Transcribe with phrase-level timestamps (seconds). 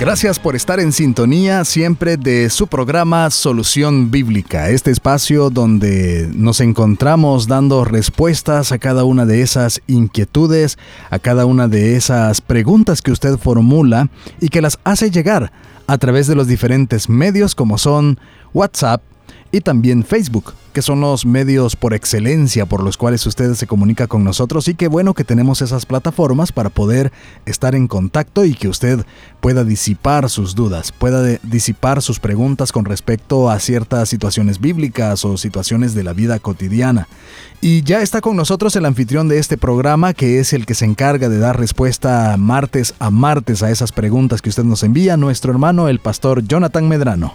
[0.00, 6.62] Gracias por estar en sintonía siempre de su programa Solución Bíblica, este espacio donde nos
[6.62, 10.78] encontramos dando respuestas a cada una de esas inquietudes,
[11.10, 14.08] a cada una de esas preguntas que usted formula
[14.40, 15.52] y que las hace llegar
[15.86, 18.18] a través de los diferentes medios como son
[18.54, 19.02] WhatsApp,
[19.52, 24.06] y también Facebook, que son los medios por excelencia por los cuales usted se comunica
[24.06, 27.10] con nosotros y qué bueno que tenemos esas plataformas para poder
[27.46, 29.04] estar en contacto y que usted
[29.40, 35.36] pueda disipar sus dudas, pueda disipar sus preguntas con respecto a ciertas situaciones bíblicas o
[35.36, 37.08] situaciones de la vida cotidiana.
[37.60, 40.84] Y ya está con nosotros el anfitrión de este programa, que es el que se
[40.84, 45.52] encarga de dar respuesta martes a martes a esas preguntas que usted nos envía, nuestro
[45.52, 47.34] hermano el pastor Jonathan Medrano.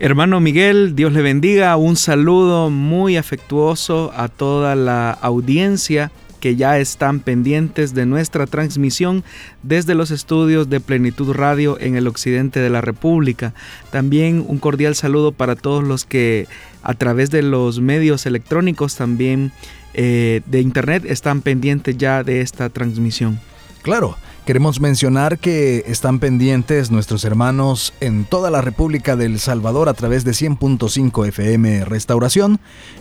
[0.00, 1.76] Hermano Miguel, Dios le bendiga.
[1.76, 9.24] Un saludo muy afectuoso a toda la audiencia que ya están pendientes de nuestra transmisión
[9.64, 13.54] desde los estudios de Plenitud Radio en el occidente de la República.
[13.90, 16.46] También un cordial saludo para todos los que
[16.84, 19.50] a través de los medios electrónicos también
[19.94, 23.40] eh, de Internet están pendientes ya de esta transmisión.
[23.82, 24.16] Claro,
[24.48, 30.24] Queremos mencionar que están pendientes nuestros hermanos en toda la República del Salvador a través
[30.24, 32.58] de 100.5 FM Restauración,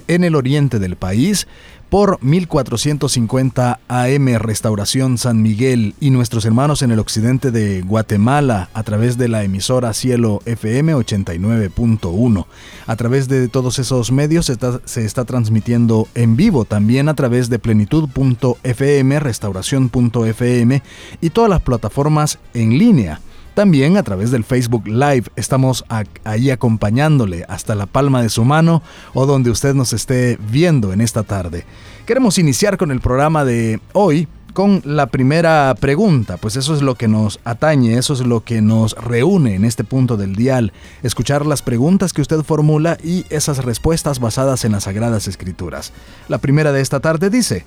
[0.10, 1.48] en el oriente del país,
[1.90, 8.84] por 1450 AM Restauración San Miguel y nuestros hermanos en el occidente de Guatemala a
[8.84, 12.46] través de la emisora Cielo FM 89.1.
[12.86, 14.46] A través de todos esos medios
[14.86, 20.84] se está, transmitiendo en vivo también a través de plenitud.fm, restauración.fm
[21.22, 23.22] y todas las plataformas en línea.
[23.58, 25.84] También a través del Facebook Live estamos
[26.24, 28.84] ahí acompañándole hasta la palma de su mano
[29.16, 31.66] o donde usted nos esté viendo en esta tarde.
[32.06, 36.94] Queremos iniciar con el programa de hoy con la primera pregunta, pues eso es lo
[36.94, 40.72] que nos atañe, eso es lo que nos reúne en este punto del dial,
[41.02, 45.94] escuchar las preguntas que usted formula y esas respuestas basadas en las Sagradas Escrituras.
[46.28, 47.66] La primera de esta tarde dice,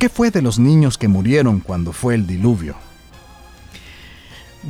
[0.00, 2.74] ¿qué fue de los niños que murieron cuando fue el diluvio?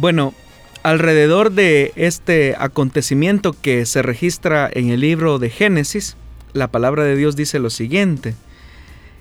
[0.01, 0.35] Bueno,
[0.85, 6.15] alrededor de este acontecimiento que se registra en el libro de Génesis,
[6.53, 8.35] la palabra de Dios dice lo siguiente.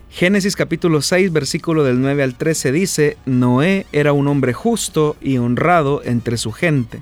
[0.09, 5.37] Génesis capítulo 6 versículo del 9 al 13 dice, Noé era un hombre justo y
[5.37, 7.01] honrado entre su gente.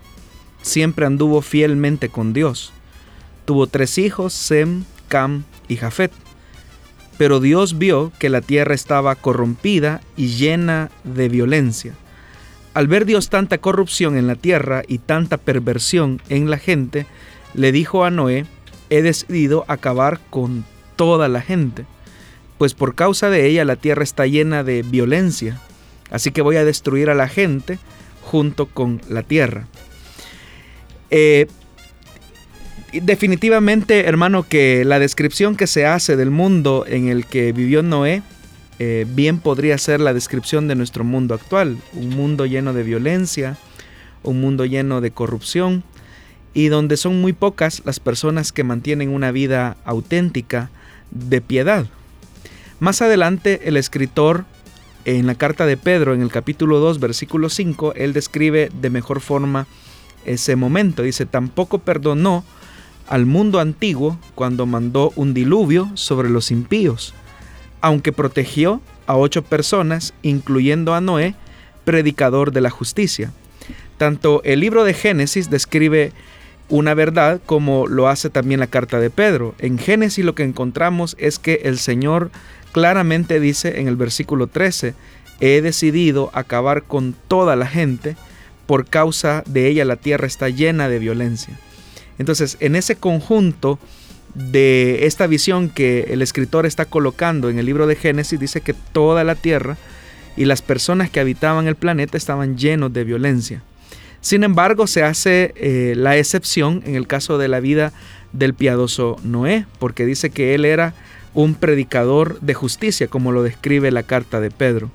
[0.62, 2.72] Siempre anduvo fielmente con Dios.
[3.46, 6.12] Tuvo tres hijos, Sem, Cam y Jafet.
[7.18, 11.96] Pero Dios vio que la tierra estaba corrompida y llena de violencia
[12.74, 17.06] al ver Dios tanta corrupción en la tierra y tanta perversión en la gente,
[17.54, 18.46] le dijo a Noé,
[18.90, 20.66] he decidido acabar con
[20.96, 21.86] toda la gente,
[22.58, 25.60] pues por causa de ella la tierra está llena de violencia,
[26.12, 27.80] así que voy a destruir a la gente
[28.22, 29.68] junto con la tierra.
[31.10, 31.48] Eh,
[32.94, 38.22] definitivamente, hermano, que la descripción que se hace del mundo en el que vivió Noé
[38.84, 43.56] eh, bien podría ser la descripción de nuestro mundo actual, un mundo lleno de violencia,
[44.24, 45.84] un mundo lleno de corrupción
[46.56, 50.72] y donde son muy pocas las personas que mantienen una vida auténtica
[51.12, 51.86] de piedad.
[52.80, 54.46] Más adelante el escritor
[55.06, 59.22] en la carta de Pedro en el capítulo 2 versículo 5, él describe de mejor
[59.22, 59.68] forma
[60.26, 61.04] ese momento.
[61.04, 62.44] Dice, tampoco perdonó
[63.08, 67.14] al mundo antiguo cuando mandó un diluvio sobre los impíos
[67.82, 71.36] aunque protegió a ocho personas, incluyendo a Noé,
[71.84, 73.32] predicador de la justicia.
[73.98, 76.14] Tanto el libro de Génesis describe
[76.70, 79.54] una verdad como lo hace también la carta de Pedro.
[79.60, 82.32] En Génesis lo que encontramos es que el Señor
[82.72, 84.96] claramente dice en el versículo 13,
[85.42, 88.16] he decidido acabar con toda la gente,
[88.68, 91.60] por causa de ella la tierra está llena de violencia.
[92.18, 93.80] Entonces, en ese conjunto
[94.34, 98.74] de esta visión que el escritor está colocando en el libro de Génesis, dice que
[98.74, 99.78] toda la tierra
[100.38, 103.64] y las personas que habitaban el planeta estaban llenos de violencia.
[104.22, 107.92] Sin embargo, se hace eh, la excepción en el caso de la vida
[108.34, 110.94] del piadoso Noé, porque dice que él era
[111.34, 114.92] un predicador de justicia, como lo describe la carta de Pedro.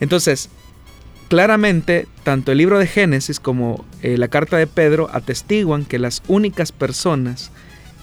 [0.00, 0.50] Entonces,
[1.28, 6.22] claramente, tanto el libro de Génesis como eh, la carta de Pedro atestiguan que las
[6.28, 7.50] únicas personas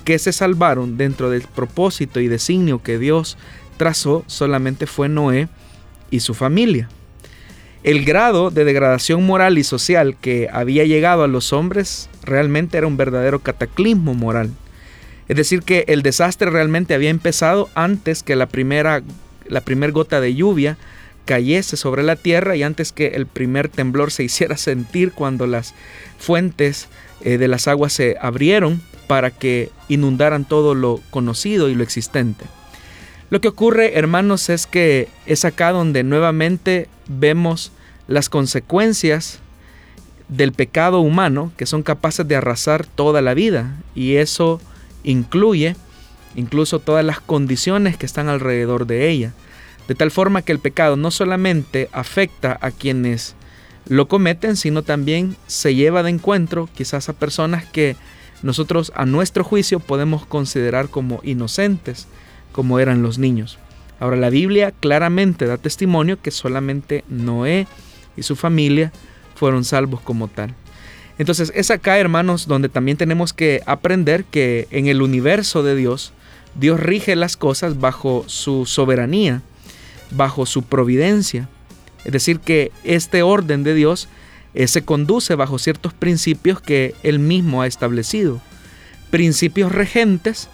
[0.03, 3.37] que se salvaron dentro del propósito y designio que Dios
[3.77, 5.47] trazó solamente fue Noé
[6.09, 6.89] y su familia.
[7.83, 12.85] El grado de degradación moral y social que había llegado a los hombres realmente era
[12.85, 14.51] un verdadero cataclismo moral.
[15.27, 19.01] Es decir, que el desastre realmente había empezado antes que la primera,
[19.47, 20.77] la primer gota de lluvia
[21.25, 25.73] cayese sobre la tierra y antes que el primer temblor se hiciera sentir cuando las
[26.19, 26.87] fuentes
[27.21, 28.81] eh, de las aguas se abrieron
[29.11, 32.45] para que inundaran todo lo conocido y lo existente.
[33.29, 37.73] Lo que ocurre, hermanos, es que es acá donde nuevamente vemos
[38.07, 39.39] las consecuencias
[40.29, 44.61] del pecado humano que son capaces de arrasar toda la vida y eso
[45.03, 45.75] incluye
[46.35, 49.33] incluso todas las condiciones que están alrededor de ella.
[49.89, 53.35] De tal forma que el pecado no solamente afecta a quienes
[53.89, 57.97] lo cometen, sino también se lleva de encuentro quizás a personas que
[58.43, 62.07] nosotros a nuestro juicio podemos considerar como inocentes,
[62.51, 63.59] como eran los niños.
[63.99, 67.67] Ahora la Biblia claramente da testimonio que solamente Noé
[68.17, 68.91] y su familia
[69.35, 70.55] fueron salvos como tal.
[71.19, 76.13] Entonces es acá, hermanos, donde también tenemos que aprender que en el universo de Dios,
[76.55, 79.43] Dios rige las cosas bajo su soberanía,
[80.09, 81.47] bajo su providencia.
[82.03, 84.07] Es decir, que este orden de Dios
[84.53, 88.41] eh, se conduce bajo ciertos principios que Él mismo ha establecido.
[89.09, 90.49] Principios regentes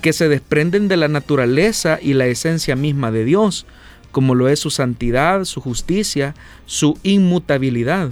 [0.00, 3.66] que se desprenden de la naturaleza y la esencia misma de Dios,
[4.10, 6.34] como lo es su santidad, su justicia,
[6.66, 8.10] su inmutabilidad.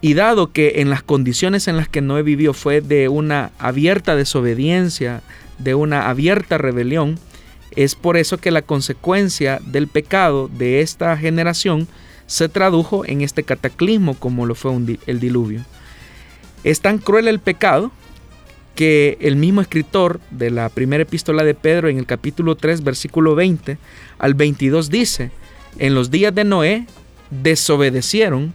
[0.00, 4.16] Y dado que en las condiciones en las que Noé vivió fue de una abierta
[4.16, 5.22] desobediencia,
[5.58, 7.18] de una abierta rebelión,
[7.74, 11.88] es por eso que la consecuencia del pecado de esta generación
[12.28, 14.72] se tradujo en este cataclismo como lo fue
[15.06, 15.64] el diluvio.
[16.62, 17.90] Es tan cruel el pecado
[18.76, 23.34] que el mismo escritor de la primera epístola de Pedro en el capítulo 3 versículo
[23.34, 23.78] 20
[24.18, 25.32] al 22 dice,
[25.78, 26.86] en los días de Noé
[27.30, 28.52] desobedecieron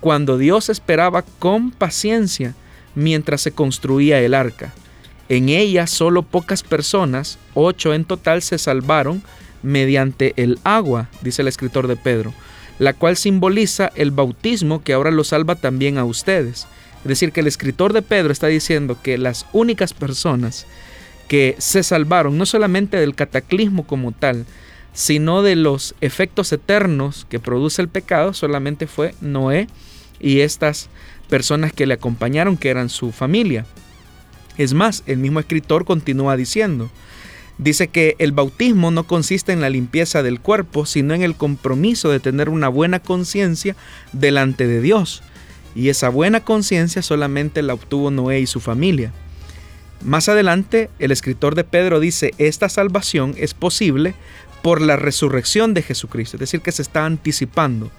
[0.00, 2.54] cuando Dios esperaba con paciencia
[2.94, 4.72] mientras se construía el arca.
[5.28, 9.22] En ella solo pocas personas, ocho en total, se salvaron
[9.62, 12.32] mediante el agua, dice el escritor de Pedro,
[12.80, 16.66] la cual simboliza el bautismo que ahora lo salva también a ustedes.
[17.02, 20.66] Es decir, que el escritor de Pedro está diciendo que las únicas personas
[21.28, 24.46] que se salvaron no solamente del cataclismo como tal,
[24.94, 29.66] sino de los efectos eternos que produce el pecado, solamente fue Noé
[30.18, 30.88] y estas
[31.28, 33.66] personas que le acompañaron, que eran su familia.
[34.56, 36.90] Es más, el mismo escritor continúa diciendo,
[37.62, 42.10] dice que el bautismo no consiste en la limpieza del cuerpo, sino en el compromiso
[42.10, 43.76] de tener una buena conciencia
[44.12, 45.22] delante de Dios.
[45.74, 49.12] Y esa buena conciencia solamente la obtuvo Noé y su familia.
[50.02, 54.14] Más adelante, el escritor de Pedro dice, esta salvación es posible
[54.62, 57.90] por la resurrección de Jesucristo, es decir, que se está anticipando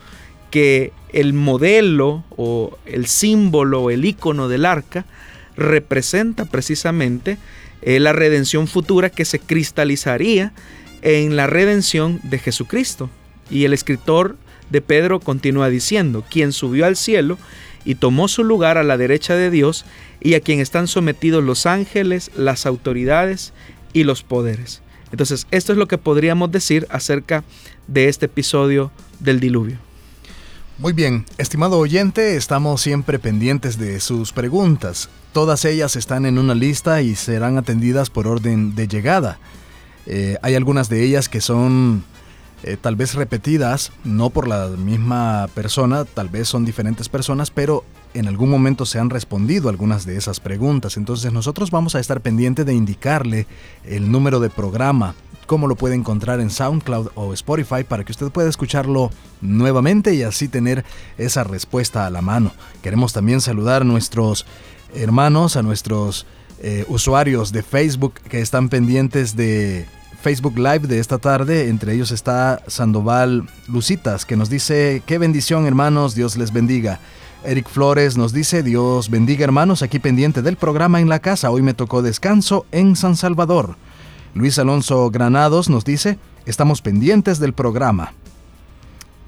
[0.50, 5.06] que el modelo o el símbolo o el icono del arca
[5.56, 7.38] representa precisamente
[7.82, 10.54] eh, la redención futura que se cristalizaría
[11.02, 13.10] en la redención de Jesucristo.
[13.50, 14.38] Y el escritor
[14.70, 17.38] de Pedro continúa diciendo, quien subió al cielo
[17.84, 19.86] y tomó su lugar a la derecha de Dios
[20.20, 23.54] y a quien están sometidos los ángeles, las autoridades
[23.94, 24.82] y los poderes.
[25.12, 27.44] Entonces, esto es lo que podríamos decir acerca
[27.88, 29.78] de este episodio del diluvio.
[30.78, 35.10] Muy bien, estimado oyente, estamos siempre pendientes de sus preguntas.
[35.34, 39.40] Todas ellas están en una lista y serán atendidas por orden de llegada.
[40.06, 42.04] Eh, hay algunas de ellas que son
[42.64, 47.86] eh, tal vez repetidas, no por la misma persona, tal vez son diferentes personas, pero
[48.14, 50.98] en algún momento se han respondido algunas de esas preguntas.
[50.98, 53.48] Entonces nosotros vamos a estar pendiente de indicarle
[53.86, 55.16] el número de programa
[55.52, 59.12] cómo lo puede encontrar en SoundCloud o Spotify para que usted pueda escucharlo
[59.42, 60.86] nuevamente y así tener
[61.18, 62.54] esa respuesta a la mano.
[62.82, 64.46] Queremos también saludar a nuestros
[64.96, 66.26] hermanos, a nuestros
[66.62, 69.86] eh, usuarios de Facebook que están pendientes de
[70.22, 71.70] Facebook Live de esta tarde.
[71.70, 77.00] Entre ellos está Sandoval Lucitas, que nos dice, qué bendición hermanos, Dios les bendiga.
[77.44, 81.50] Eric Flores nos dice, Dios bendiga hermanos, aquí pendiente del programa en la casa.
[81.50, 83.76] Hoy me tocó descanso en San Salvador.
[84.36, 88.14] Luis Alonso Granados nos dice, estamos pendientes del programa.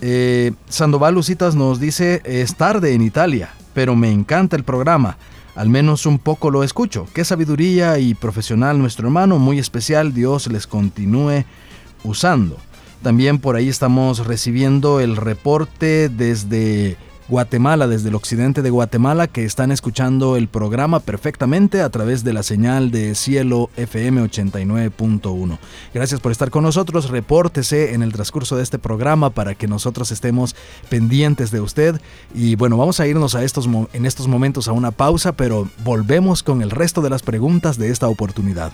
[0.01, 5.17] Eh, Sandoval Lucitas nos dice, es tarde en Italia, pero me encanta el programa.
[5.55, 7.07] Al menos un poco lo escucho.
[7.13, 10.13] Qué sabiduría y profesional nuestro hermano, muy especial.
[10.13, 11.45] Dios les continúe
[12.03, 12.57] usando.
[13.03, 16.97] También por ahí estamos recibiendo el reporte desde
[17.33, 22.31] Guatemala, desde el occidente de Guatemala, que están escuchando el programa perfectamente a través de
[22.31, 25.57] la señal de cielo FM 89.1.
[25.95, 27.09] Gracias por estar con nosotros.
[27.09, 30.55] Repórtese en el transcurso de este programa para que nosotros estemos
[30.89, 31.99] pendientes de usted.
[32.35, 36.43] Y bueno, vamos a irnos a estos, en estos momentos a una pausa, pero volvemos
[36.43, 38.73] con el resto de las preguntas de esta oportunidad.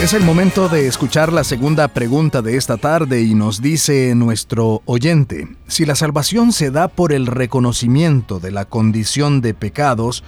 [0.00, 4.80] Es el momento de escuchar la segunda pregunta de esta tarde y nos dice nuestro
[4.84, 10.22] oyente, si la salvación se da por el reconocimiento de la condición de pecados,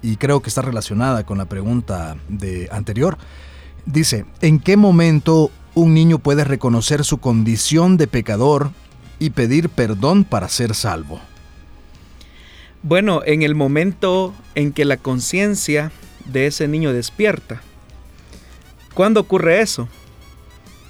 [0.00, 3.18] y creo que está relacionada con la pregunta de anterior,
[3.84, 8.70] dice, ¿en qué momento un niño puede reconocer su condición de pecador
[9.18, 11.20] y pedir perdón para ser salvo?
[12.84, 15.90] Bueno, en el momento en que la conciencia
[16.26, 17.60] de ese niño despierta,
[18.96, 19.90] ¿Cuándo ocurre eso?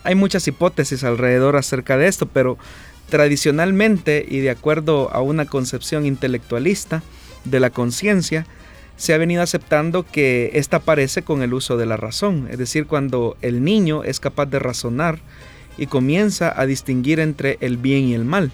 [0.04, 2.56] Hay muchas hipótesis alrededor acerca de esto, pero
[3.10, 7.02] tradicionalmente y de acuerdo a una concepción intelectualista
[7.44, 8.46] de la conciencia,
[8.96, 12.86] se ha venido aceptando que esta aparece con el uso de la razón, es decir,
[12.86, 15.18] cuando el niño es capaz de razonar
[15.76, 18.52] y comienza a distinguir entre el bien y el mal.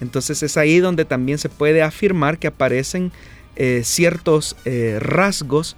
[0.00, 3.10] Entonces es ahí donde también se puede afirmar que aparecen
[3.56, 5.76] eh, ciertos eh, rasgos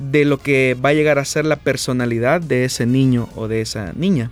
[0.00, 3.60] de lo que va a llegar a ser la personalidad de ese niño o de
[3.60, 4.30] esa niña.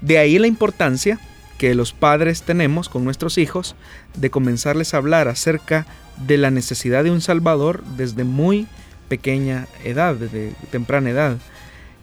[0.00, 1.20] De ahí la importancia
[1.58, 3.76] que los padres tenemos con nuestros hijos
[4.16, 5.86] de comenzarles a hablar acerca
[6.26, 8.66] de la necesidad de un Salvador desde muy
[9.08, 11.36] pequeña edad, desde temprana edad.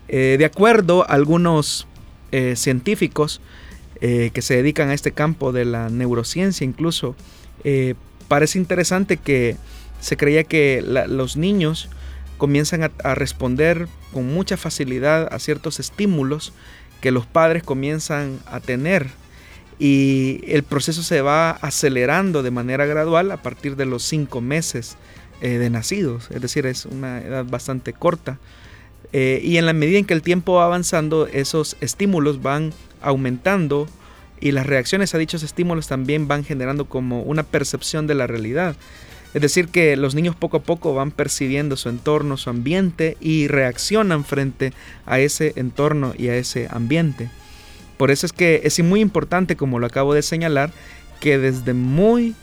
[0.08, 1.88] Eh, de acuerdo a algunos
[2.32, 3.42] eh, científicos
[4.00, 7.16] eh, que se dedican a este campo de la neurociencia incluso,
[8.28, 9.58] parece interesante que
[10.00, 11.90] se creía que los niños
[12.42, 16.54] comienzan a, responder con mucha facilidad a ciertos estímulos
[17.00, 19.10] que los padres comienzan a tener
[19.78, 24.98] y el proceso se va acelerando de manera gradual a partir de los cinco meses
[25.42, 28.40] eh, de nacidos, es decir, es una edad bastante corta.
[29.14, 33.88] Eh, y en la medida en que el tiempo va avanzando, esos estímulos van aumentando
[34.40, 38.76] y las reacciones a dichos estímulos también van generando como una percepción de la realidad.
[39.34, 43.48] Es decir, que los niños poco a poco van percibiendo su entorno, su ambiente y
[43.48, 44.74] reaccionan frente
[45.06, 47.30] a ese entorno y a ese ambiente.
[47.98, 50.72] Por eso es que es muy importante, como lo acabo de señalar,
[51.20, 52.36] que desde muy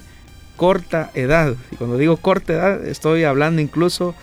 [0.57, 4.15] corta edad, y cuando digo corta edad estoy hablando incluso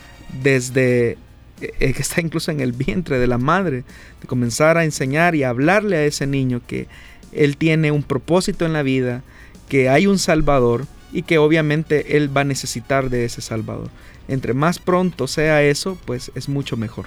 [0.42, 1.18] desde
[1.62, 3.84] eh, que está incluso en el vientre de la madre,
[4.22, 6.88] de comenzar a enseñar y a hablarle a ese niño que
[7.32, 9.22] él tiene un propósito en la vida,
[9.70, 13.90] que hay un Salvador y que obviamente Él va a necesitar de ese Salvador.
[14.28, 17.06] Entre más pronto sea eso, pues es mucho mejor.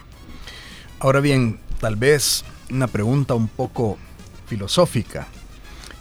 [0.98, 3.98] Ahora bien, tal vez una pregunta un poco
[4.46, 5.28] filosófica.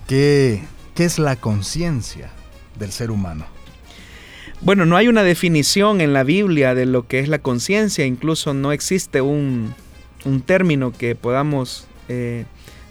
[0.07, 0.63] ¿Qué,
[0.95, 2.31] qué es la conciencia
[2.79, 3.45] del ser humano?
[4.61, 8.53] Bueno, no hay una definición en la Biblia de lo que es la conciencia, incluso
[8.53, 9.75] no existe un,
[10.45, 12.45] término que podamos eh,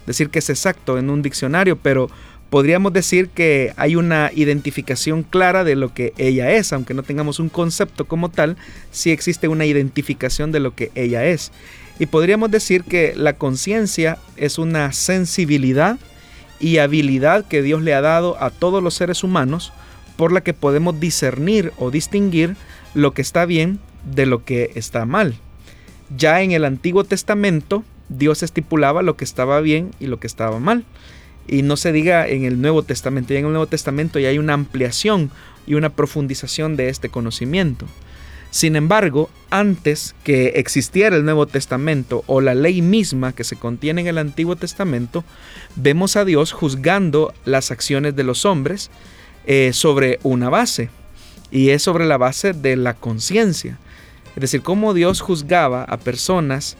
[0.05, 2.09] decir que es exacto en un diccionario, pero
[2.49, 7.39] podríamos decir que hay una identificación clara de lo que ella es, aunque no tengamos
[7.39, 8.57] un concepto como tal,
[8.91, 11.51] sí existe una identificación de lo que ella es.
[11.99, 15.97] Y podríamos decir que la conciencia es una sensibilidad
[16.59, 19.73] y habilidad que Dios le ha dado a todos los seres humanos
[20.15, 22.55] por la que podemos discernir o distinguir
[22.93, 25.35] lo que está bien de lo que está mal.
[26.15, 30.59] Ya en el Antiguo Testamento Dios estipulaba lo que estaba bien y lo que estaba
[30.59, 30.85] mal.
[31.47, 34.37] Y no se diga en el Nuevo Testamento, ya en el Nuevo Testamento ya hay
[34.37, 35.31] una ampliación
[35.65, 37.85] y una profundización de este conocimiento.
[38.49, 44.01] Sin embargo, antes que existiera el Nuevo Testamento o la ley misma que se contiene
[44.01, 45.23] en el Antiguo Testamento,
[45.75, 48.89] vemos a Dios juzgando las acciones de los hombres
[49.45, 50.89] eh, sobre una base,
[51.51, 53.77] y es sobre la base de la conciencia.
[54.35, 56.77] Es decir, cómo Dios juzgaba a personas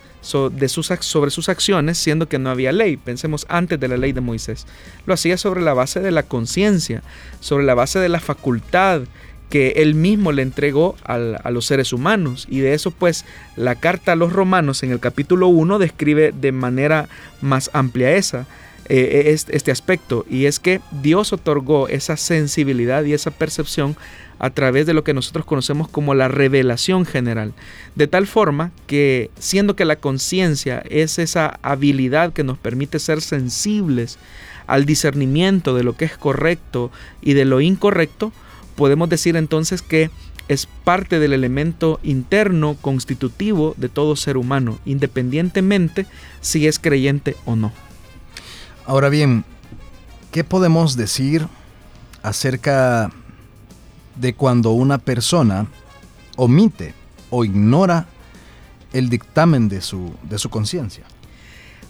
[0.51, 2.98] de sus, sobre sus acciones, siendo que no había ley.
[2.98, 4.65] Pensemos antes de la ley de Moisés.
[5.05, 7.03] Lo hacía sobre la base de la conciencia,
[7.39, 9.01] sobre la base de la facultad
[9.50, 12.48] que él mismo le entregó a los seres humanos.
[12.50, 16.51] Y de eso pues la carta a los romanos en el capítulo 1 describe de
[16.51, 17.07] manera
[17.41, 18.46] más amplia esa,
[18.89, 20.25] eh, este aspecto.
[20.29, 23.96] Y es que Dios otorgó esa sensibilidad y esa percepción
[24.39, 27.53] a través de lo que nosotros conocemos como la revelación general.
[27.96, 33.22] De tal forma que siendo que la conciencia es esa habilidad que nos permite ser
[33.22, 34.17] sensibles
[34.67, 36.91] al discernimiento de lo que es correcto
[37.22, 38.32] y de lo incorrecto,
[38.75, 40.12] podemos decir entonces que
[40.48, 46.06] es parte del elemento interno constitutivo de todo ser humano, independientemente
[46.41, 47.74] si es creyente o no.
[48.88, 49.44] Ahora bien,
[50.32, 51.46] ¿qué podemos decir
[52.24, 53.12] acerca
[54.15, 55.67] de cuando una persona
[56.38, 56.94] omite
[57.29, 58.06] o ignora
[58.94, 61.03] el dictamen de su, de su conciencia?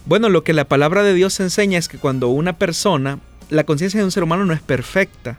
[0.06, 4.00] Bueno, lo que la palabra de Dios enseña es que cuando una persona, la conciencia
[4.00, 5.38] de un ser humano no es perfecta,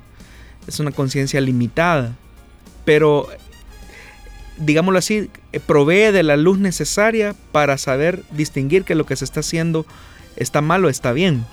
[0.66, 2.16] es una conciencia limitada,
[2.86, 3.28] pero
[4.56, 5.30] digámoslo así,
[5.68, 9.86] provee de la luz necesaria para saber distinguir que lo que se está haciendo
[10.40, 11.46] está mal o está bien.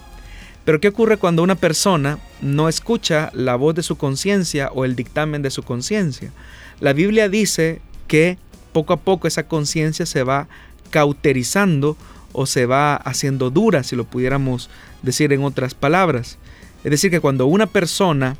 [0.65, 4.97] Pero ¿qué ocurre cuando una persona no escucha la voz de su conciencia o el
[4.97, 6.33] dictamen de su conciencia?
[6.81, 8.39] La Biblia dice que
[8.73, 10.49] poco a poco esa conciencia se va
[10.91, 11.97] cauterizando
[12.33, 14.69] o se va haciendo dura, si lo pudiéramos
[15.03, 16.37] decir en otras palabras.
[16.85, 18.37] Es decir, que cuando una persona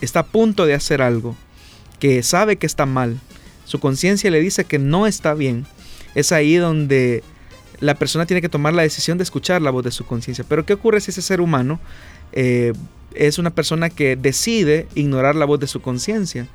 [0.00, 1.36] está a punto de hacer algo
[1.98, 3.18] que sabe que está mal,
[3.64, 5.66] su conciencia le dice que no está bien,
[6.14, 7.22] es ahí donde
[7.80, 10.44] la persona tiene que tomar la decisión de escuchar la voz de su conciencia.
[10.48, 11.80] Pero ¿qué ocurre si ese ser humano
[12.32, 12.72] eh,
[13.14, 16.46] es una persona que decide ignorar la voz de su conciencia?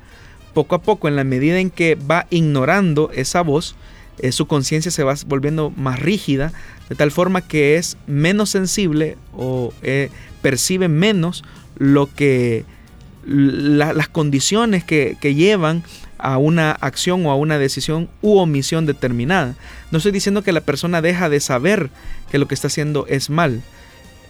[0.54, 3.76] Poco a poco, en la medida en que va ignorando esa voz,
[4.18, 6.52] eh, su conciencia se va volviendo más rígida,
[6.88, 11.44] de tal forma que es menos sensible o eh, percibe menos
[11.76, 12.64] lo que
[13.26, 15.82] las condiciones que, llevan
[16.18, 19.54] a una acción o a una decisión u omisión determinada.
[19.90, 21.90] No estoy diciendo que la persona deja de saber
[22.30, 23.62] que lo que está haciendo es mal,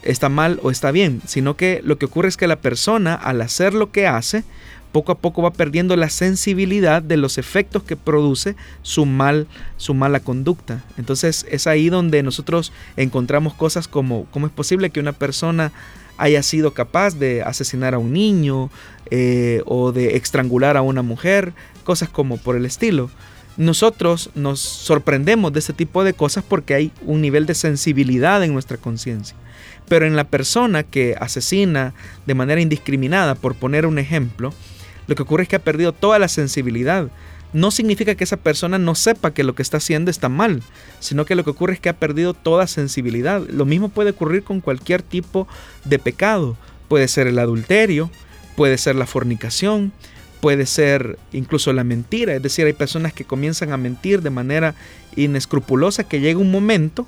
[0.02, 3.40] está mal o está bien, sino que lo que ocurre es que la persona al
[3.40, 4.45] hacer lo que hace,
[4.93, 9.95] poco a poco va perdiendo la sensibilidad de los efectos que produce su mal su
[9.95, 10.85] mala conducta.
[10.97, 15.73] Entonces es ahí donde nosotros encontramos cosas como cómo es posible que una persona
[16.19, 18.71] haya sido capaz de asesinar a un niño
[19.11, 21.52] eh, o de estrangular a una mujer,
[21.85, 23.11] cosas como por el estilo.
[23.57, 28.53] Nosotros nos sorprendemos de ese tipo de cosas porque hay un nivel de sensibilidad en
[28.53, 29.37] nuestra conciencia.
[29.88, 31.94] Pero en la persona que asesina
[32.27, 34.53] de manera indiscriminada, por poner un ejemplo,
[35.07, 37.09] lo que ocurre es que ha perdido toda la sensibilidad
[37.53, 40.62] no significa que esa persona no sepa que lo que está haciendo está mal,
[41.01, 43.42] sino que lo que ocurre es que ha perdido toda sensibilidad.
[43.49, 45.49] Lo mismo puede ocurrir con cualquier tipo
[45.85, 46.57] de pecado.
[46.88, 48.11] Puede ser el adulterio,
[48.57, 49.92] puede ser la fornicación,
[50.40, 52.35] puede ser incluso la mentira.
[52.35, 54.75] Es decir, hay personas que comienzan a mentir de manera
[55.16, 57.07] inescrupulosa que llega un momento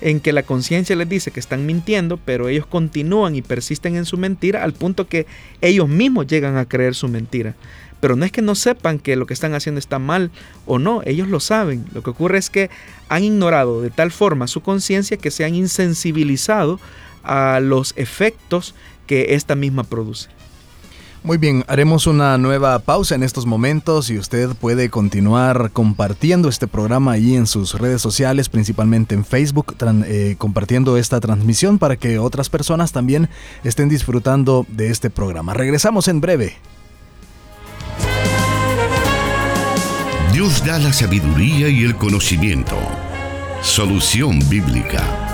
[0.00, 4.04] en que la conciencia les dice que están mintiendo, pero ellos continúan y persisten en
[4.04, 5.26] su mentira al punto que
[5.60, 7.54] ellos mismos llegan a creer su mentira.
[8.00, 10.30] Pero no es que no sepan que lo que están haciendo está mal
[10.66, 11.86] o no, ellos lo saben.
[11.94, 12.68] Lo que ocurre es que
[13.08, 16.78] han ignorado de tal forma su conciencia que se han insensibilizado
[17.22, 18.74] a los efectos
[19.06, 20.35] que esta misma produce.
[21.26, 26.68] Muy bien, haremos una nueva pausa en estos momentos y usted puede continuar compartiendo este
[26.68, 29.74] programa ahí en sus redes sociales, principalmente en Facebook,
[30.06, 33.28] eh, compartiendo esta transmisión para que otras personas también
[33.64, 35.52] estén disfrutando de este programa.
[35.52, 36.58] Regresamos en breve.
[40.32, 42.76] Dios da la sabiduría y el conocimiento.
[43.62, 45.25] Solución bíblica.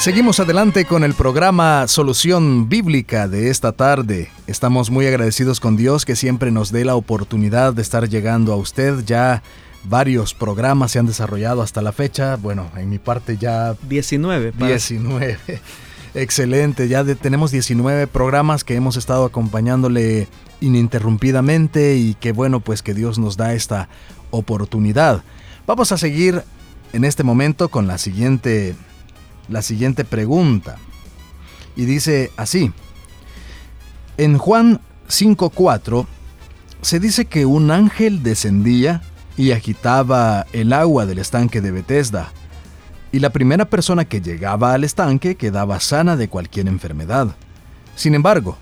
[0.00, 4.30] Seguimos adelante con el programa Solución Bíblica de esta tarde.
[4.46, 8.56] Estamos muy agradecidos con Dios que siempre nos dé la oportunidad de estar llegando a
[8.56, 9.04] usted.
[9.04, 9.42] Ya
[9.84, 12.36] varios programas se han desarrollado hasta la fecha.
[12.36, 13.76] Bueno, en mi parte ya...
[13.90, 14.54] 19.
[14.56, 15.38] 19.
[16.14, 20.28] Excelente, ya tenemos 19 programas que hemos estado acompañándole
[20.62, 23.90] ininterrumpidamente y que bueno, pues que Dios nos da esta
[24.30, 25.22] oportunidad.
[25.66, 26.42] Vamos a seguir
[26.94, 28.74] en este momento con la siguiente
[29.50, 30.78] la siguiente pregunta.
[31.76, 32.72] Y dice así:
[34.16, 36.06] En Juan 5:4
[36.80, 39.02] se dice que un ángel descendía
[39.36, 42.32] y agitaba el agua del estanque de Bethesda
[43.12, 47.34] y la primera persona que llegaba al estanque quedaba sana de cualquier enfermedad.
[47.96, 48.56] Sin embargo,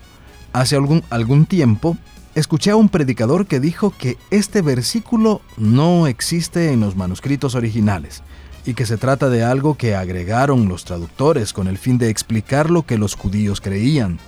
[0.53, 1.97] hace algún, algún tiempo,
[2.35, 8.23] escuché a un predicador que dijo que este versículo no existe en los manuscritos originales
[8.65, 12.69] y que se trata de algo que agregaron los traductores con el fin de explicar
[12.69, 14.19] lo que los judíos creían.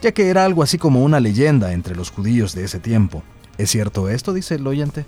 [0.00, 3.24] ya que era algo así como una leyenda entre los judíos de ese tiempo.
[3.56, 4.32] ¿Es cierto esto?
[4.32, 5.04] dice el oyente.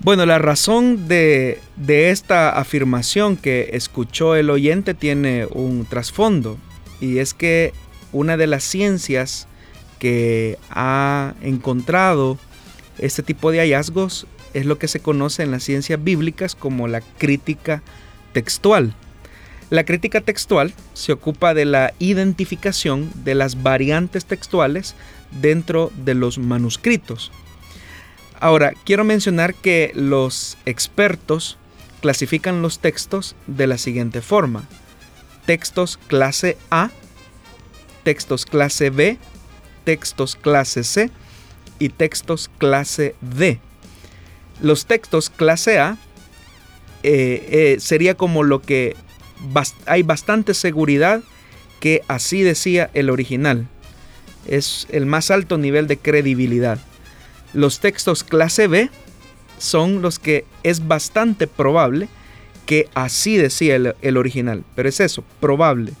[0.00, 6.58] Bueno, la razón de, de, esta afirmación que escuchó el oyente tiene un trasfondo
[7.00, 7.72] y es que
[8.12, 9.46] una de las ciencias
[9.98, 12.38] que ha encontrado
[12.98, 17.02] este tipo de hallazgos es lo que se conoce en las ciencias bíblicas como la
[17.02, 17.82] crítica
[18.32, 18.94] textual.
[19.68, 24.94] La crítica textual se ocupa de la identificación de las variantes textuales
[25.42, 27.32] dentro de los manuscritos.
[28.40, 31.58] Ahora, quiero mencionar que los expertos
[32.00, 34.66] clasifican los textos de la siguiente forma.
[35.44, 36.90] Textos clase A,
[38.04, 39.18] textos clase B,
[39.84, 41.10] textos clase C
[41.78, 43.60] y textos clase D.
[44.60, 45.98] Los textos clase A
[47.02, 48.96] eh, eh, sería como lo que
[49.86, 51.22] hay bastante seguridad
[51.80, 53.68] que así decía el original.
[54.46, 56.78] Es el más alto nivel de credibilidad.
[57.52, 58.90] Los textos clase B
[59.58, 62.08] son los que es bastante probable
[62.66, 64.64] que así decía el, original.
[64.74, 65.92] Pero es eso, probable.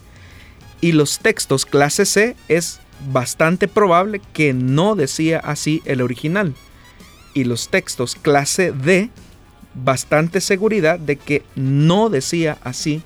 [0.80, 2.80] Y los textos clase C es
[3.12, 6.54] bastante probable que no decía así el original.
[7.36, 9.10] Y los textos clase D,
[9.74, 13.02] bastante seguridad de que no decía así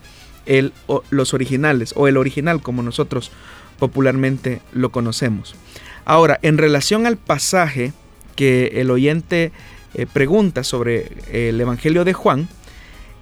[1.11, 3.33] los originales o el original como nosotros
[3.81, 5.57] popularmente lo conocemos.
[6.05, 7.93] Ahora, en relación al pasaje
[8.37, 9.51] que el oyente
[9.95, 12.49] eh, pregunta sobre el Evangelio de Juan,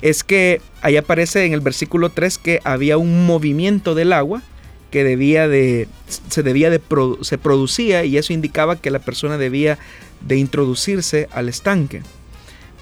[0.02, 4.42] es que ahí aparece en el versículo 3 que había un movimiento del agua
[4.90, 6.80] que debía de se debía de
[7.22, 9.78] se producía y eso indicaba que la persona debía
[10.20, 12.02] de introducirse al estanque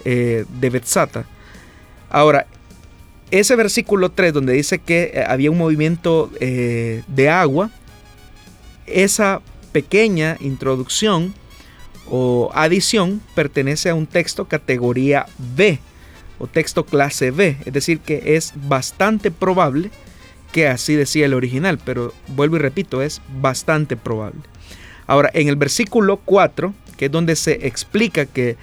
[0.05, 1.27] eh, de Betzata.
[2.11, 2.46] Ahora,
[3.31, 7.70] ese versículo 3 donde dice que eh, había un movimiento eh, de agua,
[8.87, 9.40] esa
[9.72, 11.35] pequeña introducción
[12.09, 15.81] o adición pertenece a un texto categoría B
[16.38, 19.90] o texto clase B, es decir, que es bastante probable
[20.53, 24.40] que así decía el original, pero vuelvo y repito, es bastante probable.
[25.07, 28.57] Ahora, en el versículo 4, que es donde se explica que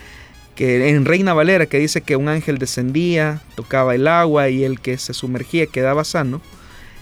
[0.56, 4.80] que en Reina Valera que dice que un ángel descendía, tocaba el agua y el
[4.80, 6.41] que se sumergía quedaba sano,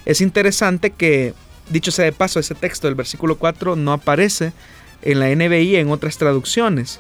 [0.06, 1.34] es interesante que,
[1.70, 4.54] dicho sea de paso, ese texto del versículo 4 no aparece
[5.02, 7.00] en la NBI en otras traducciones.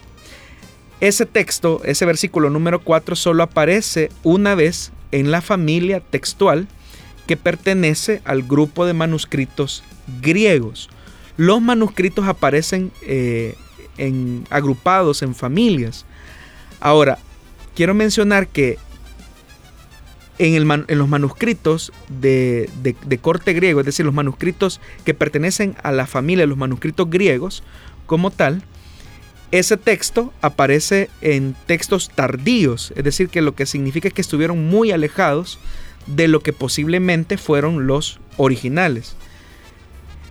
[0.99, 6.67] Ese texto, ese versículo número 4, solo aparece una vez en la familia textual
[7.25, 9.83] que pertenece al grupo de manuscritos
[10.21, 10.89] griegos.
[11.37, 13.55] Los manuscritos aparecen eh,
[14.49, 16.05] agrupados en familias.
[16.79, 17.19] Ahora,
[17.75, 18.77] quiero mencionar que
[20.39, 22.69] en, los manuscritos de,
[23.21, 27.63] corte griego, es decir, los manuscritos que pertenecen a la familia de los manuscritos griegos
[28.07, 28.63] como tal,
[29.51, 34.67] ese texto aparece en textos tardíos, es decir, que lo que significa es que estuvieron
[34.67, 35.59] muy alejados
[36.07, 39.15] de lo que posiblemente fueron los originales.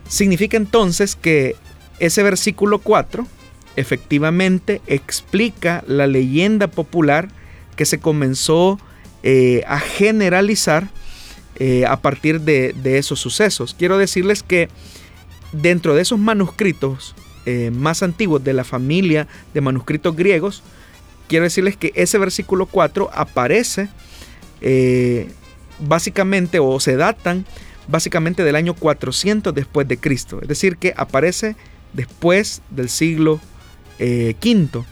[0.08, 1.54] Significa entonces que
[2.00, 3.26] ese versículo 4
[3.76, 7.28] efectivamente explica la leyenda popular
[7.76, 8.78] que se comenzó
[9.22, 10.88] eh, a generalizar
[11.56, 13.74] eh, a partir de, esos sucesos.
[13.78, 14.68] Quiero decirles que
[15.52, 17.14] dentro de esos manuscritos
[17.46, 20.62] eh, más antiguos de la familia de manuscritos griegos,
[21.28, 23.88] quiero decirles que ese versículo 4 aparece
[25.78, 27.46] básicamente o se datan
[27.88, 30.40] básicamente del año 400 después de Cristo.
[30.42, 31.56] Es decir, que aparece
[31.92, 33.40] después del siglo
[34.02, 34.86] eh, quinto,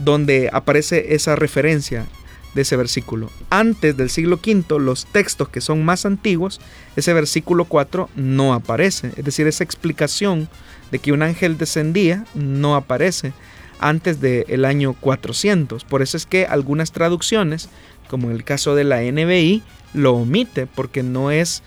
[0.00, 2.06] donde aparece esa referencia
[2.54, 3.30] de ese versículo.
[3.48, 6.60] Antes del siglo V, los textos que son más antiguos,
[6.96, 9.12] ese versículo 4 no aparece.
[9.16, 10.48] Es decir, esa explicación
[10.90, 13.32] de que un ángel descendía no aparece
[13.78, 15.84] antes del año 400.
[15.84, 17.68] Por eso es que algunas traducciones,
[18.08, 19.62] como en el caso de la NBI,
[19.94, 21.62] lo omite porque no es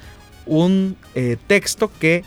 [0.46, 2.26] un eh, texto que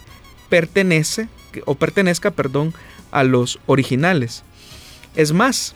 [0.49, 1.29] pertenece
[1.65, 2.73] o pertenezca, perdón,
[3.17, 4.45] a los originales.
[5.15, 5.75] Es más,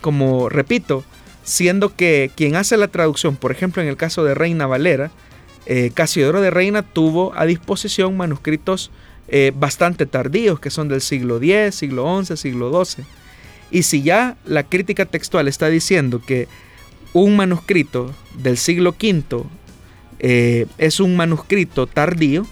[0.00, 1.04] como repito,
[1.44, 5.10] siendo que quien hace la traducción, por ejemplo en el caso de Reina Valera,
[5.66, 8.90] eh, Casiodoro de Reina tuvo a disposición manuscritos
[9.28, 13.04] eh, bastante tardíos, que son del siglo X, siglo XI, siglo XII.
[13.70, 16.48] Y si ya la crítica textual está diciendo que
[17.12, 19.44] un manuscrito del siglo V
[20.18, 22.46] eh, es un manuscrito tardío,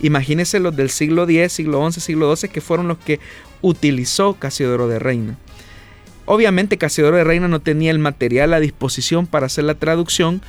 [0.00, 3.20] imagínense los del siglo X, siglo XI, siglo XII, que fueron los que
[3.62, 5.38] utilizó Casiodoro de Reina.
[6.24, 10.42] Obviamente Casiodoro de Reina no tenía el material a disposición para hacer la traducción,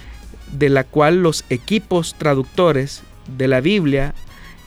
[0.51, 3.03] de la cual los equipos traductores
[3.37, 4.13] de la Biblia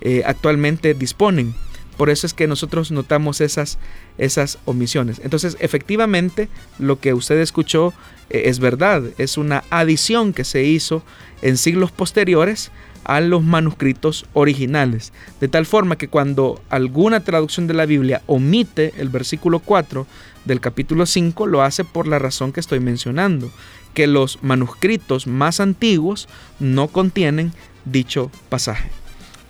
[0.01, 1.55] eh, actualmente disponen.
[1.97, 3.79] Por eso es que nosotros notamos esas,
[4.17, 5.21] esas omisiones.
[5.23, 6.49] Entonces, efectivamente,
[6.79, 7.93] lo que usted escuchó
[8.31, 9.03] eh, es verdad.
[9.19, 11.03] Es una adición que se hizo
[11.43, 12.71] en siglos posteriores
[13.05, 15.13] a los manuscritos originales.
[15.41, 20.07] De tal forma que cuando alguna traducción de la Biblia omite el versículo 4
[20.45, 23.51] del capítulo 5, lo hace por la razón que estoy mencionando,
[23.95, 27.53] que los manuscritos más antiguos no contienen
[27.85, 28.91] dicho pasaje.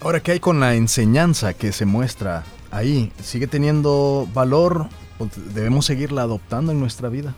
[0.01, 3.13] Ahora, ¿qué hay con la enseñanza que se muestra ahí?
[3.23, 7.35] ¿Sigue teniendo valor o debemos seguirla adoptando en nuestra vida?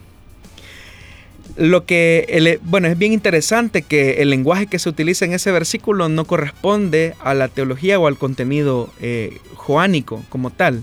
[1.57, 6.09] Lo que, bueno, es bien interesante que el lenguaje que se utiliza en ese versículo
[6.09, 10.83] no corresponde a la teología o al contenido eh, joánico como tal.